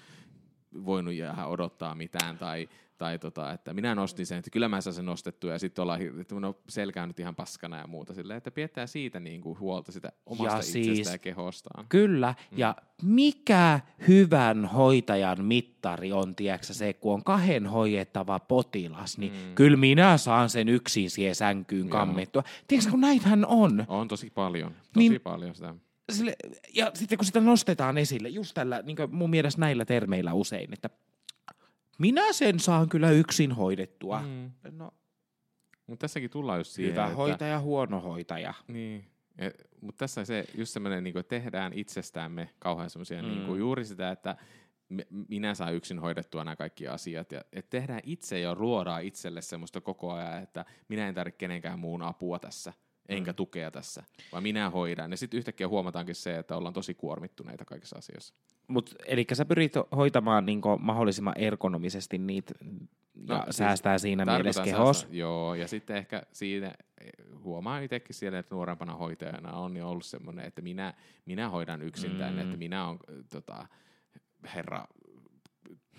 [0.86, 4.94] voinut jäädä odottaa mitään tai, tai tota, että minä nostin sen, että kyllä mä saan
[4.94, 8.52] sen nostettua ja sitten ollaan että no, selkää nyt ihan paskana ja muuta silleen, että
[8.52, 11.86] pidetään siitä niin kuin huolta sitä omasta ja itsestä siis, ja kehostaan.
[11.90, 12.58] Kyllä, mm.
[12.58, 19.56] ja mikä hyvän hoitajan mittari on, tiedätkö se, kun on kahden hoidettava potilas, niin mm.
[19.56, 22.44] kyllä minä saan sen yksin siihen sänkyyn kammettua.
[22.68, 23.86] Tiedätkö, kun näitähän on.
[23.88, 25.76] On tosi paljon, tosi niin, paljon sitä
[26.14, 26.36] sille,
[26.74, 30.90] ja sitten kun sitä nostetaan esille, just tällä, niin mun mielestä näillä termeillä usein, että
[32.00, 34.22] minä sen saan kyllä yksin hoidettua.
[34.22, 34.52] Mm.
[34.72, 34.92] No,
[35.88, 38.54] mutta tässäkin tullaan just siihen, Hyvä että, hoitaja, huono hoitaja.
[38.68, 39.08] Niin.
[39.82, 43.28] Mutta tässä se just semmoinen, niin tehdään itsestämme kauhean semmoisia mm.
[43.30, 44.36] niin juuri sitä, että
[45.30, 47.32] minä saan yksin hoidettua nämä kaikki asiat.
[47.32, 51.80] Ja, että tehdään itse ja luodaan itselle semmoista koko ajan, että minä en tarvitse kenenkään
[51.80, 52.74] muun apua tässä
[53.10, 53.36] enkä mm.
[53.36, 55.12] tukea tässä, vaan minä hoidan.
[55.12, 58.34] Ja sitten yhtäkkiä huomataankin se, että ollaan tosi kuormittuneita kaikissa asioissa.
[58.68, 62.54] Mut, eli sä pyrit hoitamaan niin mahdollisimman ergonomisesti niitä
[63.28, 65.08] ja no, siis säästää siinä mielessä kehos.
[65.12, 66.74] joo, ja sitten ehkä siinä
[67.44, 70.94] huomaa itsekin siellä, että nuorempana hoitajana on jo ollut semmoinen, että minä,
[71.26, 72.18] minä hoidan yksin mm.
[72.18, 73.68] tänne, että minä olen tota,
[74.56, 74.86] herra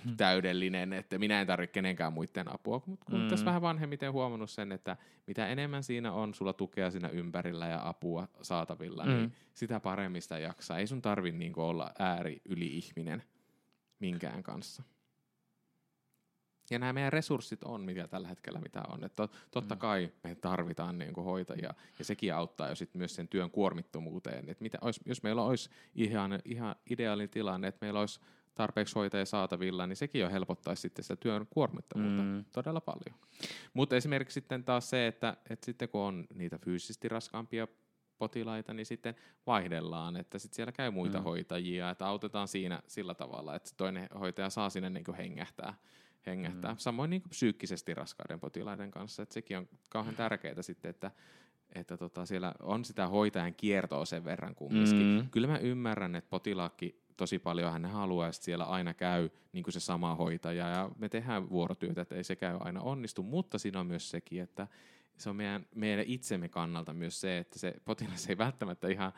[0.04, 0.16] hmm.
[0.16, 2.82] täydellinen, että minä en tarvitse kenenkään muiden apua.
[2.86, 3.28] Mutta kun mm.
[3.28, 7.88] tässä vähän vanhemmiten huomannut sen, että mitä enemmän siinä on sulla tukea siinä ympärillä ja
[7.88, 9.20] apua saatavilla, niin mm.
[9.20, 10.78] niin sitä paremmin sitä jaksaa.
[10.78, 13.22] Ei sun tarvi niinku olla ääri yli ihminen
[13.98, 14.82] minkään kanssa.
[16.70, 19.04] Ja nämä meidän resurssit on, mitä tällä hetkellä mitä on.
[19.04, 19.78] Että totta mm.
[19.78, 24.56] kai me tarvitaan niin kuin hoitajia, ja sekin auttaa jo sit myös sen työn kuormittomuuteen.
[24.60, 28.20] Mitä olisi, jos meillä olisi ihan, ihan ideaalinen tilanne, että meillä olisi
[28.54, 32.44] tarpeeksi hoitajia saatavilla, niin sekin jo helpottaisi sitten sitä työn kuormittavuutta mm.
[32.52, 33.20] todella paljon.
[33.74, 37.68] Mutta esimerkiksi sitten taas se, että, että sitten kun on niitä fyysisesti raskaampia
[38.18, 39.14] potilaita, niin sitten
[39.46, 41.24] vaihdellaan, että sitten siellä käy muita mm.
[41.24, 45.74] hoitajia, että autetaan siinä sillä tavalla, että toinen hoitaja saa sinne niin kuin hengähtää.
[46.26, 46.72] hengähtää.
[46.72, 46.78] Mm.
[46.78, 51.10] Samoin niin kuin psyykkisesti raskaiden potilaiden kanssa, että sekin on kauhean tärkeää sitten, että
[51.74, 55.22] että tota, siellä on sitä hoitajan kiertoa sen verran kumminkin.
[55.22, 55.30] Mm.
[55.30, 59.74] Kyllä mä ymmärrän, että potilaakki tosi paljon hän haluaa, että siellä aina käy niin kuin
[59.74, 63.80] se sama hoitaja ja me tehdään vuorotyötä, että ei se käy aina onnistu, mutta siinä
[63.80, 64.66] on myös sekin, että
[65.18, 69.12] se on meidän, meidän itsemme kannalta myös se, että se potilas ei välttämättä ihan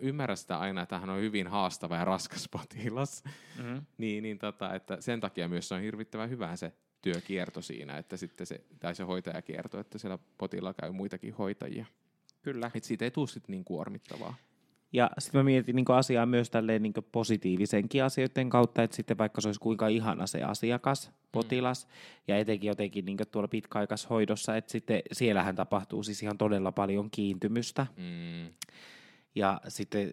[0.00, 3.24] ymmärrä sitä aina, että hän on hyvin haastava ja raskas potilas.
[3.58, 3.86] Mm-hmm.
[3.98, 8.16] niin, niin tota, että sen takia myös se on hirvittävän hyvä se työkierto siinä, että
[8.16, 11.86] sitten se, tai se hoitajakierto, että siellä potilaalla käy muitakin hoitajia.
[12.42, 12.70] Kyllä.
[12.74, 14.34] Että siitä ei tule sitten niin kuormittavaa.
[14.96, 19.40] Ja sitten mä mietin niin asiaa myös tälleen niin positiivisenkin asioiden kautta, että sitten vaikka
[19.40, 21.14] se olisi kuinka ihana se asiakas, mm.
[21.32, 21.90] potilas, mm.
[22.28, 27.86] ja etenkin jotenkin niin tuolla pitkäaikaishoidossa, että sitten siellähän tapahtuu siis ihan todella paljon kiintymystä.
[27.96, 28.54] Mm.
[29.34, 30.12] Ja sitten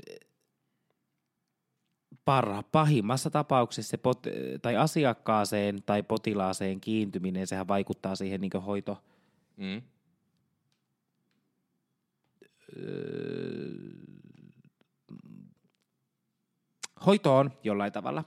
[2.26, 9.04] parha, pahimmassa tapauksessa se pot- tai asiakkaaseen tai potilaaseen kiintyminen, sehän vaikuttaa siihen niin hoito...
[9.58, 9.82] Mm.
[12.78, 14.03] Öö,
[17.06, 18.24] hoitoon jollain tavalla.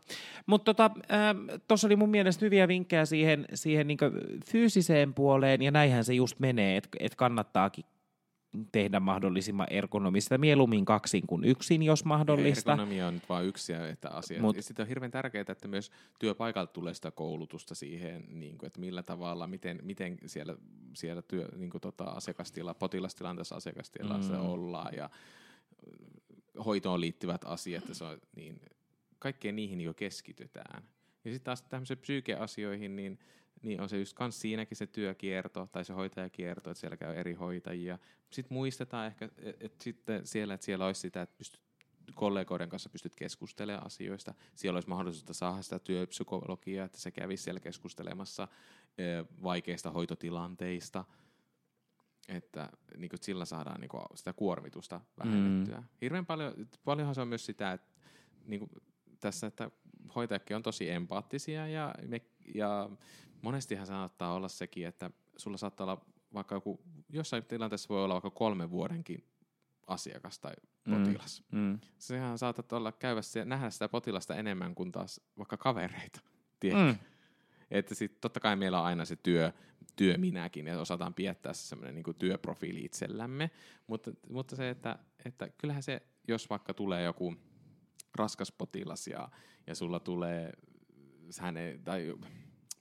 [0.47, 3.99] Mutta tuossa tota, oli mun mielestä hyviä vinkkejä siihen, siihen niin
[4.51, 7.85] fyysiseen puoleen, ja näinhän se just menee, että et kannattaakin
[8.73, 12.73] tehdä mahdollisimman ergonomista, mieluummin kaksin kuin yksin, jos mahdollista.
[12.73, 14.41] Ergonomia on nyt vain yksi että asia.
[14.41, 18.67] Mut, ja sitten on hirveän tärkeää, että myös työpaikalta tulee sitä koulutusta siihen, niin kuin,
[18.67, 20.57] että millä tavalla, miten, miten siellä,
[20.95, 24.41] siellä työ, niin kuin tota, asiakastila, potilastilanteessa asiakastilassa mm.
[24.41, 25.11] ollaan ja
[26.65, 28.61] hoitoon liittyvät asiat, se on, niin
[29.19, 30.83] kaikkeen niihin jo keskitytään.
[31.25, 33.19] Ja sitten taas tämmöisiin psyykeasioihin, niin,
[33.63, 37.35] niin on se just kans siinäkin se työkierto tai se hoitajakierto, että siellä käy eri
[37.35, 37.99] hoitajia.
[38.31, 41.61] Sitten muistetaan ehkä, että et sitten siellä, että siellä olisi sitä, että pystyt
[42.15, 44.35] kollegoiden kanssa pystyt keskustelemaan asioista.
[44.55, 48.49] Siellä olisi mahdollisuutta saada sitä työpsykologiaa, että se kävisi siellä keskustelemassa
[49.43, 51.05] vaikeista hoitotilanteista,
[52.29, 55.79] että niin kuin sillä saadaan niin kuin sitä kuormitusta vähennettyä.
[55.79, 55.85] Mm.
[56.01, 57.89] Hirveän paljon, paljonhan se on myös sitä, että
[58.45, 58.71] niin kuin
[59.21, 59.71] tässä, että
[60.15, 62.21] hoitajakin on tosi empaattisia ja, me,
[62.55, 62.91] ja
[63.43, 68.31] monestihan saattaa olla sekin, että sulla saattaa olla vaikka joku, jossain tilanteessa voi olla vaikka
[68.31, 69.25] kolmen vuodenkin
[69.87, 70.53] asiakas tai
[70.87, 71.43] mm, potilas.
[71.53, 71.79] Mm, mm.
[71.99, 76.21] Sehän saatat olla käydä se, nähdä sitä potilasta enemmän kuin taas vaikka kavereita.
[76.65, 76.97] Mm.
[77.71, 79.53] Että sitten totta kai meillä on aina se työ,
[79.97, 83.51] työ minäkin, ja osataan piettää se semmoinen niin työprofiili itsellämme,
[83.87, 87.37] mutta, mutta se, että, että kyllähän se, jos vaikka tulee joku
[88.15, 89.29] raskas potilas ja,
[89.67, 90.53] ja sulla tulee,
[91.41, 92.15] häne, tai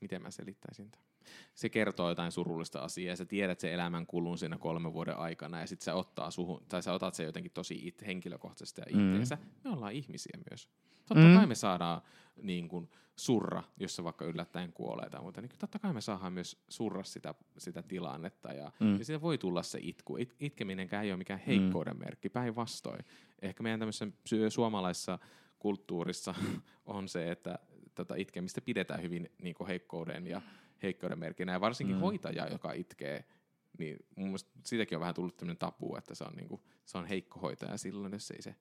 [0.01, 1.04] miten mä selittäisin tämän?
[1.53, 5.59] Se kertoo jotain surullista asiaa ja sä tiedät sen elämän kulun siinä kolmen vuoden aikana
[5.59, 9.07] ja sitten sä ottaa suhun, tai sä otat se jotenkin tosi it, henkilökohtaisesti ja mm.
[9.07, 9.37] itteensä.
[9.63, 10.69] Me ollaan ihmisiä myös.
[11.05, 11.35] Totta mm.
[11.35, 12.01] kai me saadaan
[12.41, 15.41] niin kuin, surra, jos se vaikka yllättäen kuolee tai muuta.
[15.41, 18.97] Niin totta kai me saadaan myös surra sitä, sitä tilannetta ja, mm.
[18.97, 20.17] ja siitä voi tulla se itku.
[20.17, 21.99] It, itkeminenkään ei ole mikään heikkouden mm.
[21.99, 23.05] merkki, päinvastoin.
[23.41, 24.07] Ehkä meidän tämmöisessä
[24.49, 25.19] suomalaisessa
[25.59, 26.35] kulttuurissa
[26.85, 27.59] on se, että
[27.95, 30.41] tota itkemistä pidetään hyvin niin kuin heikkouden ja
[30.83, 31.51] heikkouden merkkinä.
[31.51, 32.01] Ja varsinkin mm.
[32.01, 33.25] hoitaja, joka itkee,
[33.77, 36.97] niin mun mielestä siitäkin on vähän tullut tämmöinen tapu, että se on, niin kuin, se
[36.97, 38.55] on heikko hoitaja silloin, jos ei se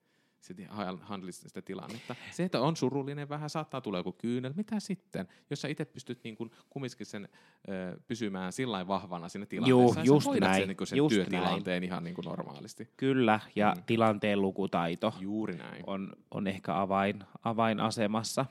[0.44, 0.54] se
[1.00, 2.14] handlisi sitä tilannetta.
[2.30, 4.52] Se, että on surullinen vähän, saattaa tulla joku kyynel.
[4.56, 5.28] Mitä sitten?
[5.50, 7.28] Jos sä itse pystyt niin kuin kumminkin sen
[7.68, 10.54] ö, pysymään sillä vahvana siinä tilanteessa, Juu, just näin.
[10.54, 11.84] sen, niin sen just työtilanteen näin.
[11.84, 12.88] ihan niin kuin normaalisti.
[12.96, 13.82] Kyllä, ja mm.
[13.82, 15.82] tilanteen lukutaito Juuri näin.
[15.86, 18.46] On, on ehkä avain, avainasemassa.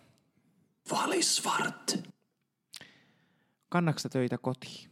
[0.91, 2.12] Valisvart.
[3.73, 4.89] Kannaksa töitä kotiin?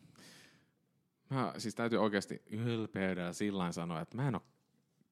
[1.30, 4.42] Mä siis täytyy oikeasti ylpeydellä sillä sanoa, että mä en ole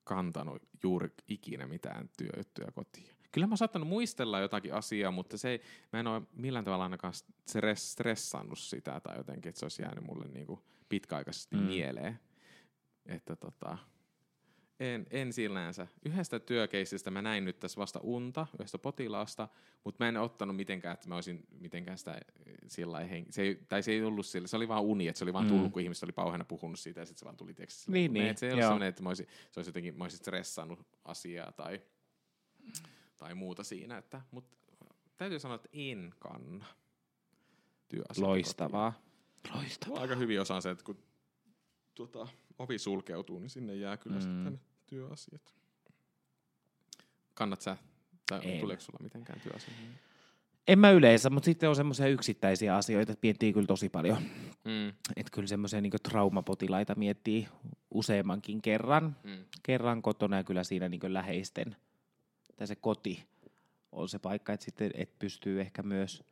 [0.03, 3.15] kantanut juuri ikinä mitään työjuttuja kotiin.
[3.31, 5.61] Kyllä mä oon saattanut muistella jotakin asiaa, mutta se ei,
[5.93, 7.13] mä en ole millään tavalla ainakaan
[7.75, 11.61] stressannut sitä tai jotenkin, että se olisi jäänyt mulle niinku pitkäaikaisesti mm.
[11.61, 12.19] mieleen.
[13.05, 13.77] Että tota,
[14.79, 15.87] en, en sillänsä.
[16.05, 19.47] Yhdestä työkeisistä mä näin nyt tässä vasta unta, yhdestä potilaasta,
[19.83, 23.83] mutta mä en ottanut mitenkään, että mä olisin mitenkään sitä eh, sillä se ei, tai
[23.83, 25.71] se ei ollut sillä, se oli vaan uni, että se oli vaan tullut, mm.
[25.71, 27.91] kun ihmiset oli pauheena puhunut siitä ja sitten se vaan tuli tekstissä.
[27.91, 28.37] Niin, niin.
[28.37, 31.81] se ei ollut sellainen, että mä olisin, se olisi jotenkin, mä olisin stressannut asiaa tai,
[33.17, 34.57] tai muuta siinä, että, mutta
[35.17, 36.65] täytyy sanoa, että en kanna
[38.17, 38.93] Loistavaa.
[39.55, 40.01] Loistavaa.
[40.01, 41.03] Aika hyvin osaan se, että kun
[41.95, 42.27] tuota,
[42.59, 44.21] ovi sulkeutuu, niin sinne jää kyllä mm.
[44.21, 45.53] sitten työasiat.
[47.33, 47.77] Kannat sä,
[48.29, 48.59] tai en.
[48.59, 49.77] tuleeko sulla mitenkään työasiat?
[50.67, 54.17] En mä yleensä, mutta sitten on semmoisia yksittäisiä asioita, että miettii kyllä tosi paljon.
[54.65, 54.87] Mm.
[54.89, 57.47] Että kyllä semmoisia niin traumapotilaita miettii
[57.91, 59.45] useammankin kerran, mm.
[59.63, 61.75] kerran kotona ja kyllä siinä niin läheisten,
[62.55, 63.23] tai se koti
[63.91, 66.23] on se paikka, että sitten et pystyy ehkä myös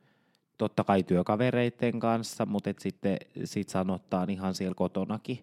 [0.58, 5.42] totta kai työkavereiden kanssa, mutta et sitten sit sanottaa ihan siellä kotonakin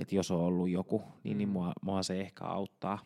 [0.00, 1.52] että jos on ollut joku, niin, niin mm.
[1.52, 2.98] mua, mua se ehkä auttaa.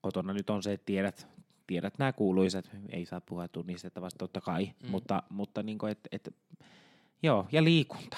[0.00, 1.28] Kotona nyt on se, että tiedät,
[1.66, 4.90] tiedät nämä kuuluiset, ei saa puhua tunnistettavasti totta kai, mm.
[4.90, 6.34] mutta, mutta niin kuin, et, et,
[7.22, 8.16] joo, ja liikunta.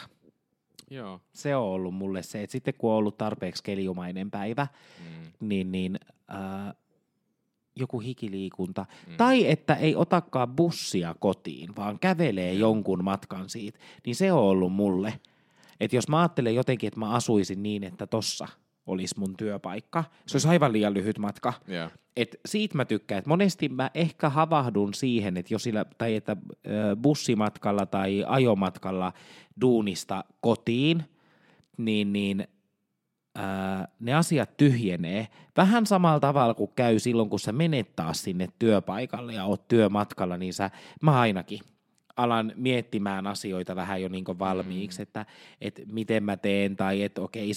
[0.90, 1.20] Joo.
[1.32, 4.66] Se on ollut mulle se, että sitten kun on ollut tarpeeksi keliumainen päivä,
[4.98, 5.32] mm.
[5.48, 5.98] niin, niin
[6.30, 6.74] äh,
[7.76, 8.86] joku hikiliikunta.
[9.06, 9.16] Mm.
[9.16, 14.72] Tai että ei otakaan bussia kotiin, vaan kävelee jonkun matkan siitä, niin se on ollut
[14.72, 15.12] mulle–
[15.80, 18.48] että jos mä ajattelen jotenkin, että mä asuisin niin, että tossa
[18.86, 21.52] olisi mun työpaikka, se olisi aivan liian lyhyt matka.
[21.70, 21.90] Yeah.
[22.16, 26.36] Et siitä mä tykkään, että monesti mä ehkä havahdun siihen, että jos sillä, tai että
[27.02, 29.12] bussimatkalla tai ajomatkalla
[29.60, 31.04] duunista kotiin,
[31.76, 32.48] niin, niin
[33.34, 38.48] ää, ne asiat tyhjenee vähän samalla tavalla kuin käy silloin, kun sä menet taas sinne
[38.58, 40.70] työpaikalle ja oot työmatkalla, niin sä,
[41.02, 41.60] mä ainakin,
[42.16, 45.02] alan miettimään asioita vähän jo niin valmiiksi, mm.
[45.02, 45.26] että,
[45.60, 47.52] että miten mä teen tai että okei,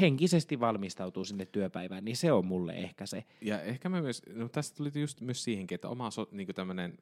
[0.00, 3.24] henkisesti valmistautuu sinne työpäivään, niin se on mulle ehkä se.
[3.40, 6.98] Ja ehkä mä myös, no tästä tuli just myös siihenkin, että oma so, niin tämmöinen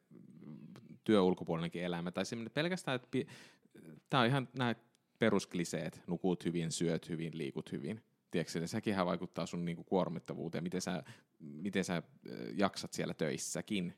[1.03, 3.17] työulkopuolinenkin elämä, tai semmoinen pelkästään, että
[4.09, 4.75] tämä on ihan nämä
[5.19, 8.01] peruskliseet, nukut hyvin, syöt hyvin, liikut hyvin.
[8.31, 11.03] Tiedätkö, sekin vaikuttaa sun niinku kuormittavuuteen, miten sä,
[11.39, 12.03] miten sä
[12.55, 13.93] jaksat siellä töissäkin.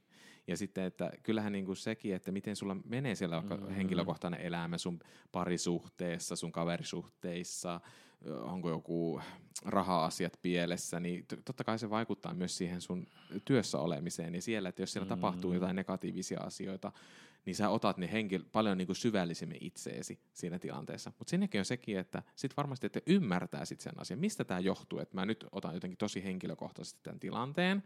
[0.48, 3.70] Ja sitten, että kyllähän niin kuin sekin, että miten sulla menee siellä mm-hmm.
[3.70, 5.00] henkilökohtainen elämä sun
[5.32, 7.82] parisuhteessa, sun kaverisuhteissa,
[8.42, 9.22] onko joku
[9.66, 13.08] raha-asiat pielessä, niin totta kai se vaikuttaa myös siihen sun
[13.46, 14.36] työssä olemiseen.
[14.36, 15.22] Ja siellä, että jos siellä mm-hmm.
[15.22, 16.92] tapahtuu jotain negatiivisia asioita,
[17.46, 21.12] niin sä otat ne henkil- paljon niin kuin syvällisemmin itseesi siinä tilanteessa.
[21.20, 25.00] Mutta sinnekin on sekin, että sit varmasti että ymmärtää sit sen asian, mistä tämä johtuu,
[25.00, 27.84] että mä nyt otan jotenkin tosi henkilökohtaisesti tämän tilanteen,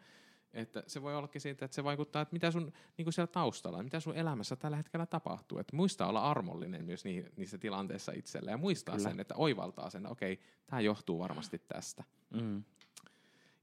[0.53, 3.83] Että se voi ollakin siitä, että se vaikuttaa, että mitä sun niin kuin siellä taustalla,
[3.83, 5.57] mitä sun elämässä tällä hetkellä tapahtuu.
[5.57, 9.09] Että muistaa olla armollinen myös niissä, niissä tilanteissa itselle ja muistaa Kyllä.
[9.09, 12.03] sen, että oivaltaa sen, okei, okay, tämä johtuu varmasti tästä.
[12.29, 12.63] Mm.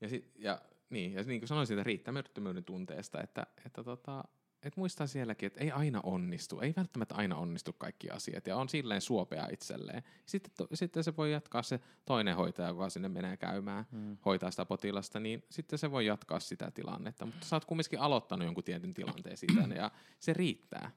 [0.00, 0.60] Ja, sit, ja,
[0.90, 4.24] niin, ja niin kuin sanoin siitä riittämättömyyden tunteesta, että, että, tota,
[4.62, 8.68] että muistaa sielläkin, että ei aina onnistu, ei välttämättä aina onnistu kaikki asiat, ja on
[8.68, 10.02] silleen suopea itselleen.
[10.26, 14.16] Sitten, to, sitten se voi jatkaa se toinen hoitaja, joka sinne menee käymään, mm.
[14.24, 18.44] hoitaa sitä potilasta, niin sitten se voi jatkaa sitä tilannetta, mutta sä oot kumminkin aloittanut
[18.44, 20.90] jonkun tietyn tilanteen siitä, ja se riittää.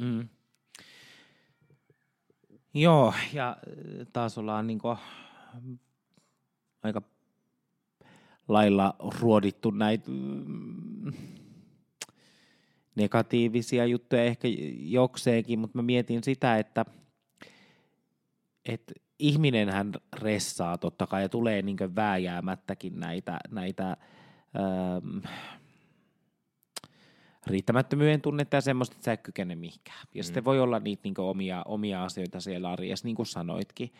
[0.00, 0.28] Mm.
[2.74, 4.96] Joo, ja äh, taas ollaan niinku
[6.82, 7.02] aika
[8.48, 11.12] lailla ruodittu näitä mm,
[12.94, 16.84] negatiivisia juttuja ehkä jokseenkin, mutta mä mietin sitä, että,
[18.64, 23.96] että ihminenhän ressaa totta kai ja tulee niin vääjäämättäkin näitä, näitä
[24.56, 25.18] ähm,
[27.46, 30.06] riittämättömyyden tunnetta ja semmoista, että sä et kykene mihinkään.
[30.14, 30.24] Ja mm.
[30.24, 33.92] sitten voi olla niitä niin omia, omia asioita siellä arjessa, niin kuin sanoitkin.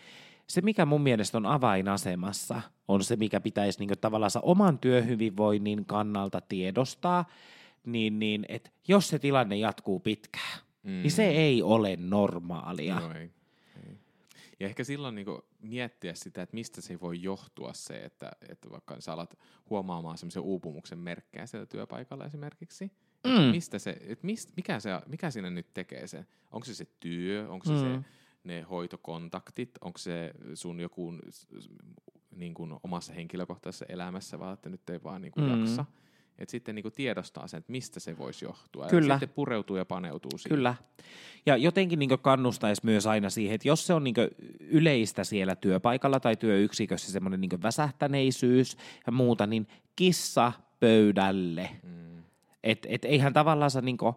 [0.47, 6.41] Se, mikä mun mielestä on avainasemassa, on se, mikä pitäisi niin tavallaan oman työhyvinvoinnin kannalta
[6.41, 7.25] tiedostaa,
[7.87, 10.91] niin, niin että jos se tilanne jatkuu pitkään, mm.
[10.91, 13.01] niin se ei ole normaalia.
[13.01, 13.31] No ei.
[13.89, 13.97] ei.
[14.61, 15.27] Ja ehkä silloin niin
[15.61, 19.39] miettiä sitä, että mistä se voi johtua se, että, että vaikka sä alat
[19.71, 22.93] huomaamaan semmoisen uupumuksen merkkejä siellä työpaikalla esimerkiksi,
[23.25, 23.31] mm.
[23.31, 26.27] että mistä se, että mist, mikä, se, mikä siinä nyt tekee se?
[26.51, 27.79] Onko se se työ, onko se mm.
[27.79, 28.09] se
[28.45, 31.15] ne hoitokontaktit, onko se sun joku
[32.37, 35.61] niin kuin omassa henkilökohtaisessa elämässä, vaan että nyt ei vaan niin kuin mm.
[35.61, 35.85] jaksa.
[36.39, 38.87] Että sitten niin kuin tiedostaa sen, että mistä se voisi johtua.
[38.87, 39.15] Kyllä.
[39.15, 40.57] Ja sitten pureutuu ja paneutuu siihen.
[40.57, 40.75] Kyllä.
[41.47, 44.15] Ja jotenkin niin kannustaisi myös aina siihen, että jos se on niin
[44.61, 48.77] yleistä siellä työpaikalla tai työyksikössä semmoinen niin väsähtäneisyys
[49.07, 51.71] ja muuta, niin kissa pöydälle.
[51.83, 52.23] Mm.
[52.63, 54.15] Että et eihän tavallaan niin kuin,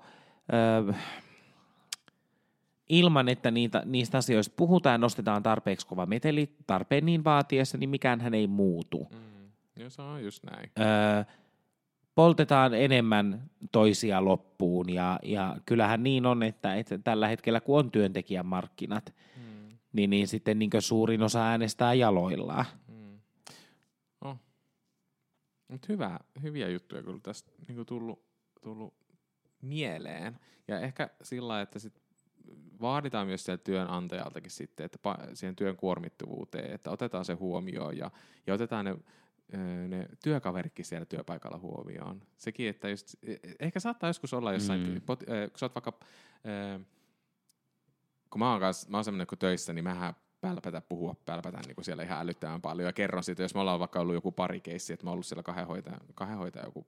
[0.53, 0.93] öö,
[2.89, 7.89] ilman, että niitä, niistä asioista puhutaan ja nostetaan tarpeeksi kova meteli tarpeen niin vaatiessa, niin
[7.89, 9.07] mikään hän ei muutu.
[9.11, 9.83] Mm.
[9.83, 10.71] Ja se on just näin.
[10.79, 11.23] Öö,
[12.15, 17.91] poltetaan enemmän toisia loppuun ja, ja kyllähän niin on, että, että tällä hetkellä kun on
[17.91, 19.77] työntekijän markkinat, mm.
[19.93, 22.65] niin, niin sitten niin suurin osa äänestää jaloillaan.
[22.87, 23.19] Mm.
[24.21, 24.37] Oh.
[25.67, 28.23] Mut hyvä, hyviä juttuja kyllä tästä niin tullut,
[28.61, 28.93] tullut
[29.61, 30.39] mieleen.
[30.67, 32.01] Ja ehkä sillä että sit
[32.81, 34.99] vaaditaan myös sieltä työnantajaltakin sitten, että
[35.33, 38.11] siihen työn kuormittuvuuteen, että otetaan se huomioon ja,
[38.47, 38.95] ja otetaan ne
[39.87, 42.21] ne työkaverikin siellä työpaikalla huomioon.
[42.37, 45.01] Sekin, että just, e, ehkä saattaa joskus olla jossain, mm.
[45.01, 45.91] pot, kun sä oot vaikka,
[48.29, 51.75] kun mä oon, kanssa, mä oon semmoinen kun töissä, niin mähän pälpätä puhua, pälpätä niin
[51.75, 54.61] kuin siellä ihan älyttävän paljon ja kerron siitä, jos me ollaan vaikka ollut joku pari
[54.61, 56.87] keissi, että mä oon ollut siellä kahden hoitaja, kahden hoitaja joku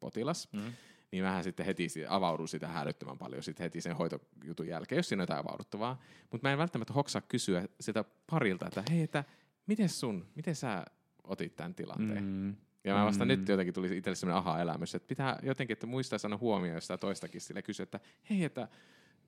[0.00, 0.72] potilas, mm.
[1.12, 5.20] niin mähän sitten heti avaudun sitä hälyttömän paljon sitten heti sen hoitojutun jälkeen, jos siinä
[5.20, 6.00] on jotain avauduttavaa.
[6.30, 9.24] Mutta mä en välttämättä hoksaa kysyä sitä parilta, että hei, että
[9.66, 10.84] miten sun, miten sä
[11.30, 12.24] otit tämän tilanteen.
[12.24, 12.56] Mm.
[12.84, 13.28] Ja mä vasta mm.
[13.28, 17.40] nyt jotenkin tuli itselle sellainen aha-elämys, että pitää jotenkin, että muistaa sanoa huomioon sitä toistakin
[17.40, 18.00] sille kysyä, että
[18.30, 18.68] hei, että,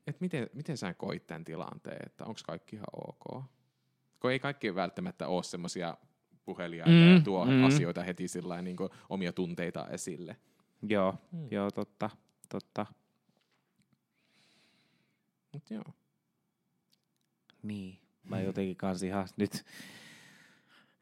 [0.06, 3.44] että miten, miten sä koit tämän tilanteen, että onko kaikki ihan ok?
[4.20, 5.96] Kun ei kaikki välttämättä ole semmoisia
[6.44, 7.14] puheliaita mm.
[7.14, 7.64] ja tuo mm.
[7.64, 8.76] asioita heti sillä niin
[9.08, 10.36] omia tunteita esille.
[10.88, 11.48] Joo, mm.
[11.50, 12.10] joo, totta,
[12.48, 12.86] totta.
[15.52, 15.84] Mut joo.
[17.62, 19.64] Niin, mä jotenkin kanssa ihan nyt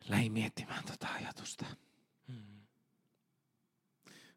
[0.09, 1.65] lähin miettimään tota ajatusta.
[2.29, 2.61] Hmm.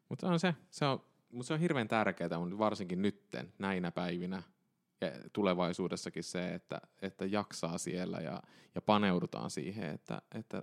[0.08, 4.42] Mutta on se, se on, mutta se on hirveän tärkeää, mutta varsinkin nytten, näinä päivinä
[5.00, 8.42] ja tulevaisuudessakin se, että, että jaksaa siellä ja,
[8.74, 10.62] ja paneudutaan siihen, että, että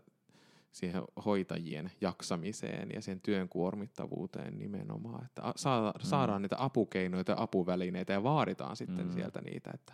[0.71, 6.03] siihen hoitajien jaksamiseen ja sen työn kuormittavuuteen nimenomaan, että saada, mm.
[6.03, 9.13] saadaan niitä apukeinoita ja apuvälineitä ja vaaditaan sitten mm.
[9.13, 9.93] sieltä niitä, että,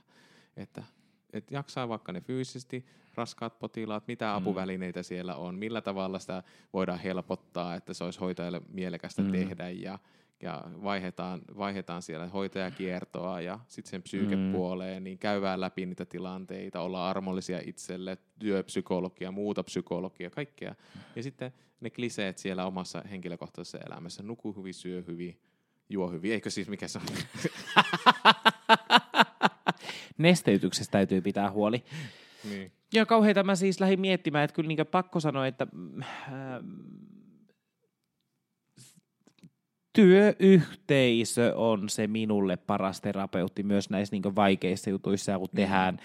[0.57, 0.83] että,
[1.33, 4.31] että jaksaa vaikka ne fyysisesti raskaat potilaat, mitä mm.
[4.31, 9.31] apuvälineitä siellä on, millä tavalla sitä voidaan helpottaa, että se olisi hoitajalle mielekästä mm.
[9.31, 9.99] tehdä ja,
[10.41, 15.03] ja vaihdetaan, vaihdetaan siellä hoitajakiertoa ja sitten sen psyykepuoleen, mm.
[15.03, 20.75] niin käydään läpi niitä tilanteita, olla armollisia itselle, työpsykologia, muuta psykologia, kaikkea.
[21.15, 25.41] Ja sitten ne kliseet siellä omassa henkilökohtaisessa elämässä, nuku hyvin, syö hyvin,
[25.89, 27.05] juo hyvin, eikö siis mikä se on?
[30.17, 31.83] Nesteytyksestä täytyy pitää huoli.
[32.49, 32.71] Niin.
[32.93, 35.67] Ja kauheita mä siis lähdin miettimään, että kyllä niin pakko sanoa, että
[36.01, 36.07] äh,
[39.93, 45.55] työyhteisö on se minulle paras terapeutti myös näissä niin vaikeissa jutuissa, kun mm.
[45.55, 45.99] tehdään,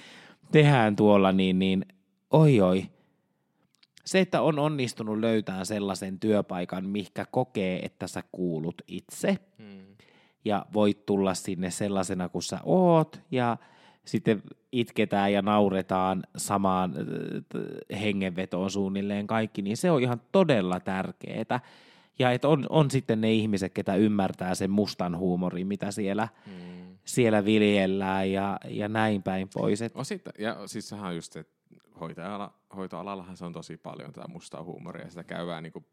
[0.53, 1.87] tehdään tuolla, niin, niin
[2.31, 2.87] oi oi,
[4.05, 9.97] se, että on onnistunut löytämään sellaisen työpaikan, mikä kokee, että sä kuulut itse Mm.
[10.45, 13.57] ja voit tulla sinne sellaisena kuin sä oot ja
[14.05, 14.43] sitten
[14.73, 21.61] itketään ja nauretaan samaan äh, hengenvetoon suunnilleen kaikki, niin se on ihan todella tärkeää.
[22.19, 26.97] Ja että on, on sitten ne ihmiset, ketä ymmärtää sen mustan huumorin, mitä siellä, Mm.
[27.05, 29.83] siellä viljellään ja, ja näin päin pois.
[29.83, 31.53] Et, Osittain, ja siis sehän on just että
[32.01, 35.85] hoitaja hoitoalallahan se on tosi paljon tätä mustaa huumoria, ja sitä käydään niinku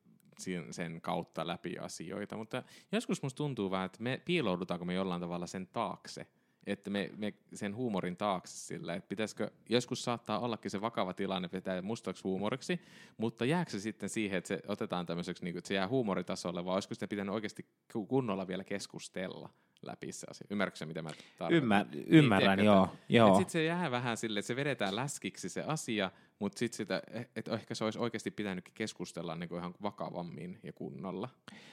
[0.72, 5.47] sen kautta läpi asioita, mutta joskus musta tuntuu vähän, että me piiloudutaanko me jollain tavalla
[5.47, 6.28] sen taakse,
[6.72, 11.49] että me, me sen huumorin taakse sillä, että pitäisikö, joskus saattaa ollakin se vakava tilanne
[11.53, 12.82] vetää mustaksi huumoriksi,
[13.17, 16.65] mutta jääkö se sitten siihen, että se otetaan tämmöiseksi, niin kuin, että se jää huumoritasolle,
[16.65, 19.49] vai olisiko sitä pitänyt oikeasti ku- kunnolla vielä keskustella
[19.82, 20.47] läpi se asia?
[20.49, 21.53] Ymmärrätkö mitä mä tarkoitan?
[21.53, 23.28] ymmär, ymmärrän, tiedätkö, joo.
[23.28, 23.38] joo.
[23.38, 27.01] Sitten se jää vähän silleen, että se vedetään läskiksi se asia, mutta sitten sitä,
[27.36, 31.30] että ehkä se olisi oikeasti pitänytkin keskustella niin kuin ihan vakavammin ja kunnolla.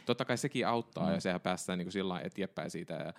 [0.07, 1.14] Totta kai sekin auttaa mm.
[1.14, 3.12] ja sehän päästään niin kuin sillä lailla eteenpäin siitä ja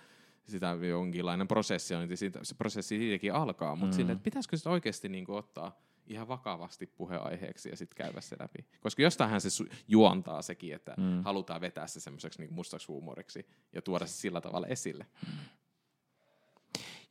[0.48, 3.96] sitä jonkinlainen prosessi on, niin siitä, se prosessi siitäkin alkaa, mutta mm.
[3.96, 8.36] silleen, että pitäisikö sitä oikeasti niin kuin ottaa ihan vakavasti puheaiheeksi ja sitten käydä se
[8.40, 8.66] läpi.
[8.80, 11.22] Koska jostainhan se su- juontaa sekin, että mm.
[11.22, 15.06] halutaan vetää se semmoiseksi niin mustaksi huumoriksi ja tuoda se sillä tavalla esille.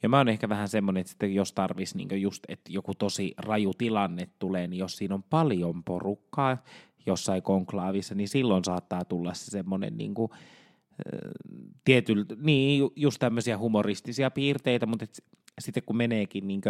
[0.03, 3.33] Ja mä oon ehkä vähän semmoinen, että sitten jos tarvis niin just, että joku tosi
[3.37, 6.57] raju tilanne tulee, niin jos siinä on paljon porukkaa
[7.05, 10.31] jossain konklaavissa, niin silloin saattaa tulla se semmoinen niin kuin,
[11.85, 15.05] tietyllä, niin ju- just tämmöisiä humoristisia piirteitä, mutta
[15.59, 16.61] sitten kun meneekin niin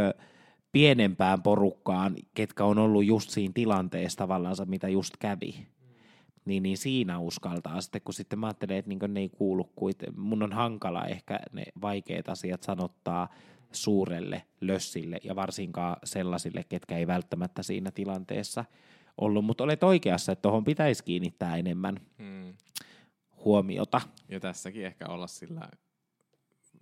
[0.71, 5.67] pienempään porukkaan, ketkä on ollut just siinä tilanteessa tavallaan, mitä just kävi,
[6.45, 9.93] niin, niin siinä uskaltaa sitten, kun sitten mä ajattelen, että niin ne ei kuulu kuin,
[10.17, 13.29] mun on hankala ehkä ne vaikeat asiat sanottaa
[13.71, 18.65] suurelle lössille ja varsinkaan sellaisille, ketkä ei välttämättä siinä tilanteessa
[19.17, 22.53] ollut, mutta olet oikeassa, että tuohon pitäisi kiinnittää enemmän Hmm.
[23.47, 24.01] Huomiota.
[24.29, 25.69] Ja tässäkin ehkä olla sillä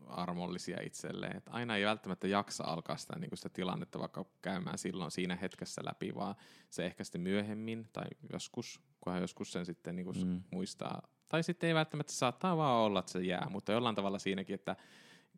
[0.08, 5.12] armollisia itselleen, että aina ei välttämättä jaksa alkaa sitä, niin sitä tilannetta vaikka käymään silloin
[5.12, 6.36] siinä hetkessä läpi, vaan
[6.70, 10.42] se ehkä sitten myöhemmin tai joskus, kunhan joskus sen sitten niin mm.
[10.52, 11.02] muistaa.
[11.30, 14.76] Tai sitten ei välttämättä saattaa vaan olla, että se jää, mutta jollain tavalla siinäkin, että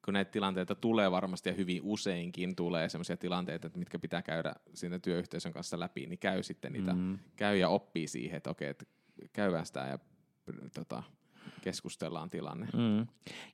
[0.05, 4.53] kun näitä tilanteita tulee varmasti ja hyvin useinkin tulee sellaisia tilanteita, että mitkä pitää käydä
[4.73, 7.19] siinä työyhteisön kanssa läpi, niin käy sitten niitä, mm.
[7.35, 8.85] käy ja oppii siihen, että okei, että
[9.33, 9.99] käydään sitä ja
[10.73, 11.03] tota,
[11.61, 12.67] keskustellaan tilanne.
[12.73, 13.07] Mm.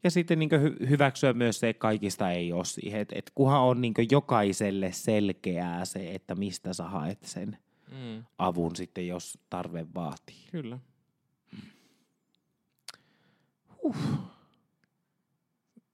[0.04, 3.62] Ja sitten niin hy- hyväksyä myös se, että kaikista ei ole siihen, että, että kunhan
[3.62, 7.58] on niin jokaiselle selkeää se, että mistä sä haet sen
[7.92, 8.24] Mm.
[8.38, 10.48] avun sitten, jos tarve vaatii.
[10.52, 10.80] Kyllä.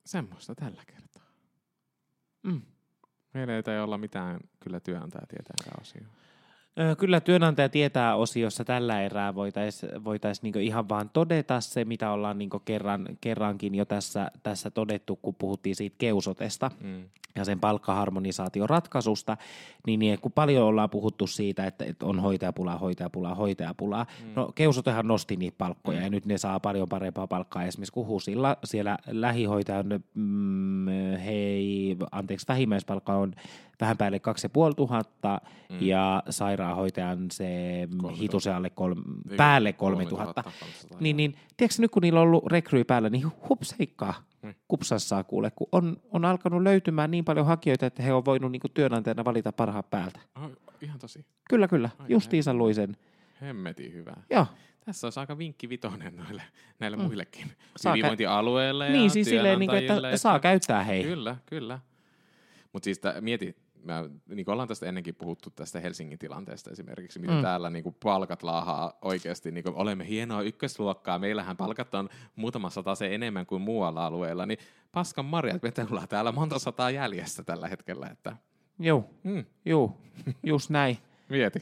[0.05, 1.23] Semmoista tällä kertaa.
[2.43, 2.61] Mm.
[3.33, 6.07] Meillä ei olla mitään kyllä työnantaja tietää osia.
[6.97, 12.37] Kyllä työnantaja tietää osiossa tällä erää voitaisiin voitais niinku ihan vaan todeta se, mitä ollaan
[12.37, 17.03] niinku kerran, kerrankin jo tässä, tässä todettu, kun puhuttiin siitä keusotesta Mm.
[17.35, 19.37] ja sen palkkaharmonisaation ratkaisusta,
[19.87, 24.05] niin, niin kun paljon ollaan puhuttu siitä, että, että on hoitajapulaa, hoitajapulaa, hoitajapulaa.
[24.25, 24.31] Mm.
[24.35, 26.03] No keusotehan nosti niitä palkkoja mm.
[26.03, 28.57] ja nyt ne saa paljon parempaa palkkaa esimerkiksi kuin HUSilla.
[28.63, 30.87] Siellä lähihoitajan, mm,
[31.25, 33.33] hei, anteeksi, vähimmäispalkka on
[33.81, 35.39] vähän päälle 2500
[35.69, 35.77] mm.
[35.81, 36.23] ja
[36.63, 37.45] sairaanhoitajan se
[37.87, 38.21] 3000.
[38.21, 39.01] hitusen alle kolme,
[39.31, 40.43] Ei, päälle 3000, 3000.
[40.59, 44.53] 300, Niin, niin, tiedätkö nyt kun niillä on ollut rekryy päällä, niin hups heikkaa Mm.
[44.67, 48.61] kupsassaa kuule, kun on, on alkanut löytymään niin paljon hakijoita, että he on voinut niin
[48.73, 50.19] työnantajana valita parhaat päältä.
[50.35, 50.51] Oh,
[50.81, 51.25] ihan tosi.
[51.49, 51.89] Kyllä, kyllä.
[51.99, 52.97] Ai Justiinsa luisen.
[53.41, 54.21] Hemmetin hyvää.
[54.29, 54.45] Joo.
[54.85, 56.41] Tässä olisi aika vinkki vitonen noille,
[56.79, 57.03] näille Mm.
[57.03, 57.47] muillekin.
[57.77, 61.03] Saa kä- Hyvinvointialueille ja Niin, siis silleen, niin kuin, työnantajille, että saa käyttää hei.
[61.03, 61.79] Kyllä, kyllä.
[62.73, 67.35] Mutta siis mieti, mä, niin kuin ollaan tästä ennenkin puhuttu tästä Helsingin tilanteesta esimerkiksi, miten
[67.35, 67.41] Mm.
[67.41, 72.69] täällä niin kuin palkat laahaa oikeasti, niin kuin olemme hienoa ykkösluokkaa, meillähän palkat on muutama
[72.69, 74.59] sata se enemmän kuin muualla alueella, niin
[74.91, 78.35] paskan marjat, me ollaan täällä monta sataa jäljessä tällä hetkellä, että
[78.79, 79.97] Joo, mm, joo,
[80.43, 80.97] just näin.
[81.29, 81.59] mieti.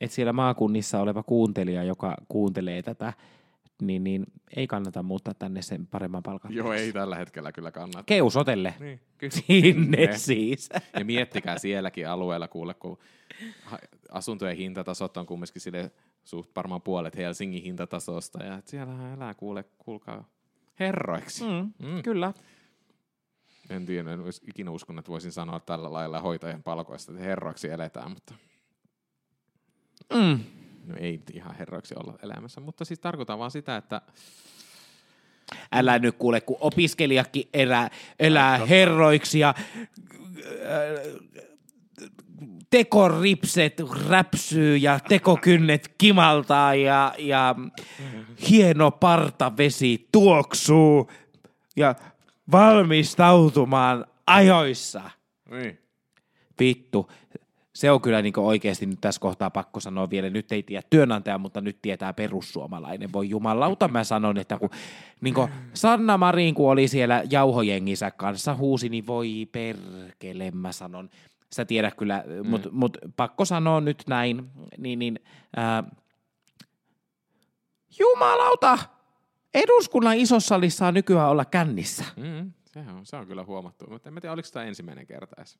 [0.00, 3.12] Että siellä maakunnissa oleva kuuntelija, joka kuuntelee tätä,
[3.80, 4.26] niin, niin
[4.56, 6.54] ei kannata muuttaa tänne sen paremman palkan.
[6.54, 8.02] Joo, ei tällä hetkellä kyllä kannata.
[8.02, 8.74] Keusotelle.
[8.80, 9.30] Niin, kyllä.
[9.46, 10.18] Sinne Ne.
[10.18, 10.68] siis.
[10.98, 12.98] Ja miettikää sielläkin alueella, kuule, kun
[14.10, 15.90] asuntojen hintatasot on kumminkin sille
[16.24, 20.28] suht varmaan puolet Helsingin hintatasosta, ja siellähän elää, kuule, kuulkaa,
[20.80, 21.44] herroiksi.
[21.44, 22.02] Mm, Mm.
[22.02, 22.32] Kyllä.
[23.70, 27.68] En tiedä, en olisi ikinä uskonut, että voisin sanoa tällä lailla hoitajan palkoista, että herroiksi
[27.68, 28.34] eletään, mutta
[30.14, 30.40] Mm.
[30.86, 32.60] No ei ihan herroiksi olla elämässä.
[32.60, 34.02] Mutta siis tarkoitan vaan sitä, että
[35.72, 39.64] Älä nyt kuule, kun opiskelijakin elää, elää herroiksi ja äh,
[42.70, 47.54] tekoripset räpsyy ja tekokynnet kimaltaa ja, ja
[48.50, 51.10] hieno partavesi tuoksuu
[51.76, 51.94] ja
[52.52, 55.10] valmistautumaan ajoissa.
[55.50, 55.78] Niin.
[56.60, 57.10] Vittu.
[57.72, 60.30] Se on kyllä niin oikeasti nyt tässä kohtaa pakko sanoa vielä.
[60.30, 63.12] Nyt ei tiedä työnantaja, mutta nyt tietää perussuomalainen.
[63.12, 64.70] Voi jumalauta, mä sanon, että kun
[65.20, 65.34] niin
[65.74, 71.10] Sanna Marin, kun oli siellä jauhojengissä kanssa, huusi, niin voi perkele, mä sanon.
[71.52, 72.50] Sä tiedät kyllä, mm.
[72.50, 75.20] mutta mut, pakko sanoa nyt näin, niin, niin
[75.56, 75.84] ää,
[77.98, 78.78] jumalauta,
[79.54, 82.04] eduskunnan isossa salissa saa nykyään olla kännissä.
[82.16, 85.58] Mm, se, on, se on kyllä huomattu, mutta en tiedä, oliko tämä ensimmäinen kerta edes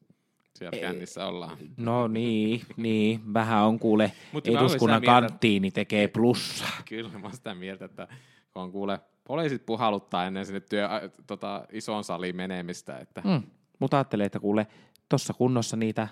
[0.58, 1.58] siellä Ei, kännissä ollaan.
[1.76, 6.82] No niin, niin, vähän on kuule Mutta eduskunnan kanttiini tekee plussaa.
[6.88, 8.08] Kyllä, mä oon sitä mieltä, että
[8.52, 10.88] kun on kuule poliisit puhaluttaa ennen sinne työ,
[11.26, 12.98] tota, isoon saliin menemistä.
[12.98, 13.22] Että...
[13.24, 13.42] Mm,
[13.78, 14.66] mutta ajattelee, että kuule,
[15.08, 16.08] tuossa kunnossa niitä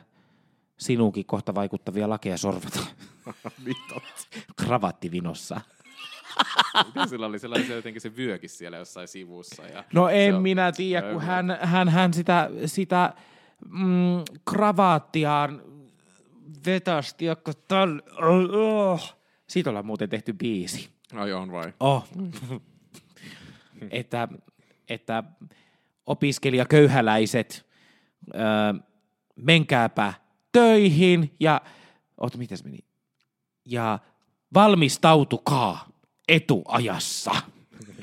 [0.76, 2.80] sinuunkin kohta vaikuttavia lakeja sorvata.
[3.64, 4.38] niin totta.
[4.56, 5.60] Kravattivinossa.
[6.86, 9.62] Miten sillä oli sellainen jotenkin se vyökin siellä jossain sivussa?
[9.62, 13.14] Ja no en minä tiedä, kun hän, hän, hän sitä, sitä
[13.64, 15.62] mm, kravaattiaan
[16.66, 17.24] vetästi,
[17.68, 18.02] täl...
[18.16, 19.14] Oh, oh.
[19.46, 20.88] Siitä ollaan muuten tehty biisi.
[21.14, 21.72] Ai on vai?
[21.80, 22.08] Oh.
[23.90, 24.28] että,
[24.88, 25.24] että
[26.06, 27.66] opiskelijaköyhäläiset,
[28.34, 28.40] öö,
[29.36, 30.14] menkääpä
[30.52, 31.60] töihin ja,
[32.20, 32.78] oota, mitäs meni?
[33.64, 33.98] Ja
[34.54, 35.88] valmistautukaa
[36.28, 37.30] etuajassa.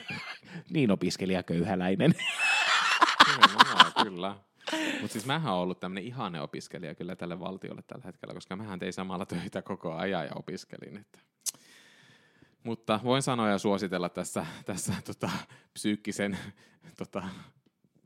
[0.73, 2.15] niin opiskelijaköyhäläinen.
[4.03, 4.35] kyllä.
[5.01, 8.79] Mutta siis mähän oon ollut tämmöinen ihane opiskelija kyllä tälle valtiolle tällä hetkellä, koska mähän
[8.79, 10.97] tein samalla töitä koko ajan ja opiskelin.
[10.97, 11.19] Että.
[12.63, 15.29] Mutta voin sanoa ja suositella tässä, tässä tota,
[15.73, 16.37] psyykkisen
[16.97, 17.23] tota,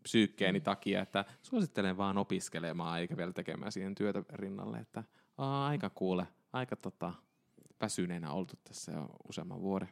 [0.03, 5.03] psyykkeeni takia, että suosittelen vaan opiskelemaan eikä vielä tekemään siihen työtä rinnalle, että
[5.37, 7.13] aa, aika kuule, aika tota,
[7.81, 9.89] väsyneenä oltu tässä jo useamman vuoden.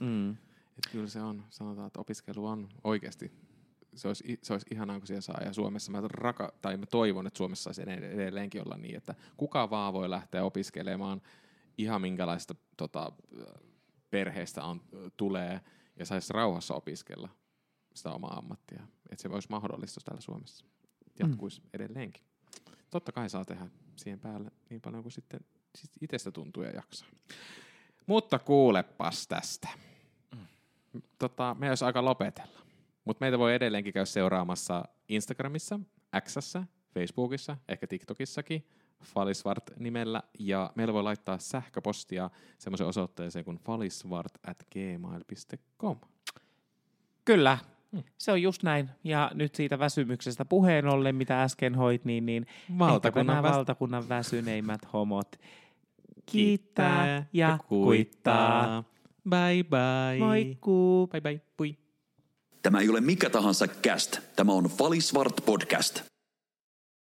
[0.00, 0.30] Mm.
[0.30, 3.32] Et kyllä se on, sanotaan, että opiskelu on oikeasti
[3.98, 5.42] se olisi, se olisi ihanaa, kun siellä saa.
[5.44, 9.70] Ja Suomessa mä, raka, tai mä toivon, että Suomessa saisi edelleenkin olla niin, että kuka
[9.70, 11.22] vaan voi lähteä opiskelemaan
[11.78, 13.12] ihan minkälaista tota,
[14.10, 14.80] perheestä on,
[15.16, 15.60] tulee
[15.96, 17.28] ja saisi rauhassa opiskella
[17.94, 18.82] sitä omaa ammattia.
[19.10, 20.64] Että se voisi mahdollista täällä Suomessa.
[21.18, 21.68] Jatkuisi mm.
[21.72, 22.24] edelleenkin.
[22.90, 25.40] Totta kai saa tehdä siihen päälle niin paljon kuin sitten
[25.78, 27.08] siis itsestä tuntuu ja jaksaa.
[28.06, 29.68] Mutta kuulepas tästä.
[30.36, 30.46] Mm.
[31.18, 32.67] Tota, me olisi aika lopetella.
[33.08, 35.80] Mutta meitä voi edelleenkin käydä seuraamassa Instagramissa,
[36.20, 38.66] Xssä, Facebookissa, ehkä TikTokissakin,
[39.04, 45.96] Falisvart nimellä, ja meillä voi laittaa sähköpostia semmoisen osoitteeseen kuin falisvart at gmail.com.
[47.24, 47.58] Kyllä,
[47.92, 48.02] hmm.
[48.18, 48.90] se on just näin.
[49.04, 52.46] Ja nyt siitä väsymyksestä puheen ollen, mitä äsken hoit, niin, niin
[52.78, 53.52] valtakunnan, väs...
[53.52, 55.36] valtakunnan väsyneimmät homot
[56.32, 58.84] kiittää ja, ja kuittaa.
[59.28, 60.18] Bye bye.
[60.18, 61.06] Moikkuu.
[61.06, 61.40] Bye bye.
[61.56, 61.87] Pui.
[62.62, 64.18] Tämä ei ole mikä tahansa cast.
[64.36, 66.02] Tämä on Falisvart podcast.